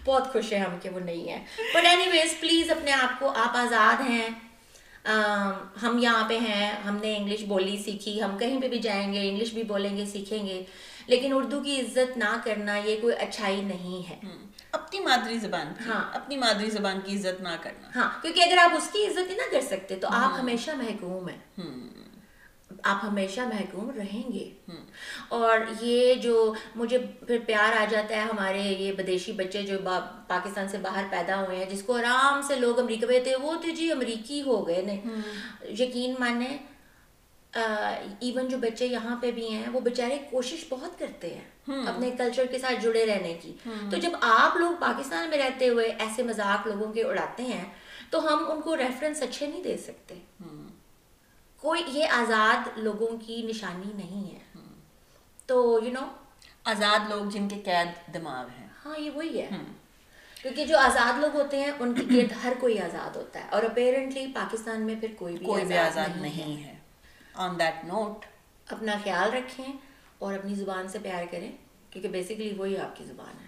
بہت 0.05 0.33
خوش 0.33 0.53
ہیں 0.53 0.59
ہم 0.59 0.77
کہ 0.81 0.89
وہ 0.89 0.99
نہیں 0.99 1.29
ہے 1.29 1.45
بٹ 1.73 1.85
اینی 1.85 2.07
ویز 2.11 2.39
پلیز 2.39 2.69
اپنے 2.71 2.91
آپ 2.91 3.19
کو 3.19 3.29
آپ 3.29 3.57
آزاد 3.57 4.01
ہیں۔ 4.09 4.29
ہم 5.83 5.97
یہاں 6.01 6.29
پہ 6.29 6.39
ہیں 6.39 6.71
ہم 6.85 6.97
نے 7.01 7.17
انگلش 7.17 7.43
بولی 7.43 7.77
سیکھی 7.85 8.23
ہم 8.23 8.37
کہیں 8.37 8.61
پہ 8.61 8.67
بھی 8.67 8.79
جائیں 8.79 9.13
گے 9.13 9.29
انگلش 9.29 9.53
بھی 9.53 9.63
بولیں 9.63 9.97
گے 9.97 10.05
سیکھیں 10.05 10.47
گے۔ 10.47 10.63
لیکن 11.07 11.33
اردو 11.33 11.59
کی 11.59 11.81
عزت 11.81 12.17
نہ 12.17 12.35
کرنا 12.43 12.77
یہ 12.77 13.01
کوئی 13.01 13.15
اچھائی 13.15 13.61
نہیں 13.61 14.09
ہے۔ 14.09 14.19
اپنی 14.71 14.99
مادری 14.99 15.37
زبان 15.37 15.73
ہاں۔ 15.87 16.15
اپنی 16.15 16.37
مادری 16.37 16.69
زبان 16.69 16.99
کی 17.01 17.15
عزت 17.15 17.41
نہ 17.41 17.55
کرنا۔ 17.61 17.89
ہاں 17.95 18.21
کیونکہ 18.21 18.41
اگر 18.41 18.57
آپ 18.57 18.75
اس 18.75 18.89
کی 18.91 19.05
عزت 19.07 19.29
ہی 19.29 19.35
نہ 19.35 19.51
کر 19.51 19.61
سکتے 19.61 19.95
تو 19.95 20.07
آپ 20.11 20.39
ہمیشہ 20.39 20.71
محکوم 20.71 21.29
ہیں۔ 21.29 21.37
آپ 22.87 23.03
ہمیشہ 23.03 23.41
محکوم 23.41 23.89
رہیں 23.89 24.31
گے۔ 24.33 24.49
اور 25.29 25.59
یہ 25.81 26.13
جو 26.15 26.53
مجھے 26.75 26.97
پھر 27.27 27.37
پیار 27.45 27.75
آ 27.81 27.85
جاتا 27.89 28.15
ہے 28.15 28.21
ہمارے 28.21 28.61
یہ 28.61 28.91
بدیشی 28.91 29.31
بچے 29.31 29.61
جو 29.61 29.77
پاکستان 30.27 30.67
سے 30.67 30.77
باہر 30.77 31.03
پیدا 31.09 31.43
ہوئے 31.45 31.57
ہیں 31.57 31.65
جس 31.65 31.83
کو 31.83 31.95
آرام 31.97 32.41
سے 32.41 32.55
لوگ 32.55 32.79
امریکہ 32.79 33.07
میں 33.07 33.19
تھے 33.19 33.35
وہ 33.35 33.53
تھے 33.61 33.71
جی 33.71 33.91
امریکی 33.91 34.41
ہو 34.41 34.67
گئے 34.67 34.81
نا 34.81 34.93
یقین 35.79 36.15
مانے 36.19 36.57
ایون 38.19 38.47
جو 38.47 38.57
بچے 38.57 38.85
یہاں 38.85 39.15
پہ 39.21 39.31
بھی 39.31 39.47
ہیں 39.49 39.69
وہ 39.73 39.79
بیچارے 39.79 40.17
کوشش 40.29 40.65
بہت 40.69 40.99
کرتے 40.99 41.33
ہیں 41.35 41.45
اپنے 41.87 42.09
کلچر 42.17 42.45
کے 42.51 42.59
ساتھ 42.59 42.83
جڑے 42.83 43.05
رہنے 43.05 43.33
کی۔ 43.41 43.53
تو 43.91 43.97
جب 43.97 44.11
آپ 44.21 44.57
لوگ 44.57 44.71
پاکستان 44.79 45.29
میں 45.29 45.37
رہتے 45.37 45.69
ہوئے 45.69 45.87
ایسے 45.99 46.23
مذاق 46.23 46.67
لوگوں 46.67 46.93
کے 46.93 47.03
اڑاتے 47.03 47.43
ہیں 47.43 47.63
تو 48.09 48.19
ہم 48.27 48.51
ان 48.51 48.61
کو 48.61 48.77
ریفرنس 48.77 49.21
اچھے 49.21 49.47
نہیں 49.47 49.63
دے 49.63 49.77
سکتے۔ 49.77 50.15
کوئی 51.61 51.83
یہ 51.87 52.07
آزاد 52.07 52.77
لوگوں 52.77 53.17
کی 53.25 53.41
نشانی 53.41 53.93
نہیں 53.93 54.35
ہے۔ 54.35 54.61
تو 55.45 55.79
یو 55.83 55.91
نو 55.91 56.07
آزاد 56.63 57.09
لوگ 57.09 57.25
جن 57.25 57.47
کے 57.47 57.55
قید 57.65 58.13
دماغ 58.13 58.47
ہیں۔ 58.59 58.67
ہاں 58.85 58.99
یہ 58.99 59.11
وہی 59.11 59.41
ہے۔ 59.41 59.49
کیونکہ 60.41 60.65
جو 60.65 60.77
آزاد 60.79 61.19
لوگ 61.19 61.35
ہوتے 61.35 61.59
ہیں 61.59 61.71
ان 61.79 61.93
کے 61.93 62.01
گرد 62.15 62.33
ہر 62.43 62.53
کوئی 62.59 62.79
آزاد 62.79 63.15
ہوتا 63.15 63.39
ہے۔ 63.39 63.49
اور 63.49 63.63
اپیرنٹلی 63.63 64.31
پاکستان 64.35 64.81
میں 64.81 64.95
پھر 64.99 65.07
کوئی 65.17 65.37
بھی 65.37 65.45
کوئی 65.45 65.65
بھی 65.65 65.77
آزاد 65.77 66.21
نہیں 66.21 66.63
ہے۔ 66.63 66.75
آن 67.33 67.59
دیٹ 67.59 67.85
نوٹ 67.85 68.25
اپنا 68.71 68.93
خیال 69.03 69.33
رکھیں 69.33 69.73
اور 70.19 70.33
اپنی 70.33 70.55
زبان 70.55 70.87
سے 70.87 70.99
پیار 70.99 71.23
کریں 71.31 71.51
کیونکہ 71.89 72.09
بیسکلی 72.09 72.53
وہی 72.57 72.77
آپ 72.77 72.95
کی 72.95 73.03
زبان 73.05 73.41
ہے۔ 73.41 73.47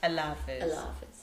اللہ 0.00 0.20
حافظ۔ 0.20 0.62
اللہ 0.62 0.80
حافظ۔ 0.80 1.13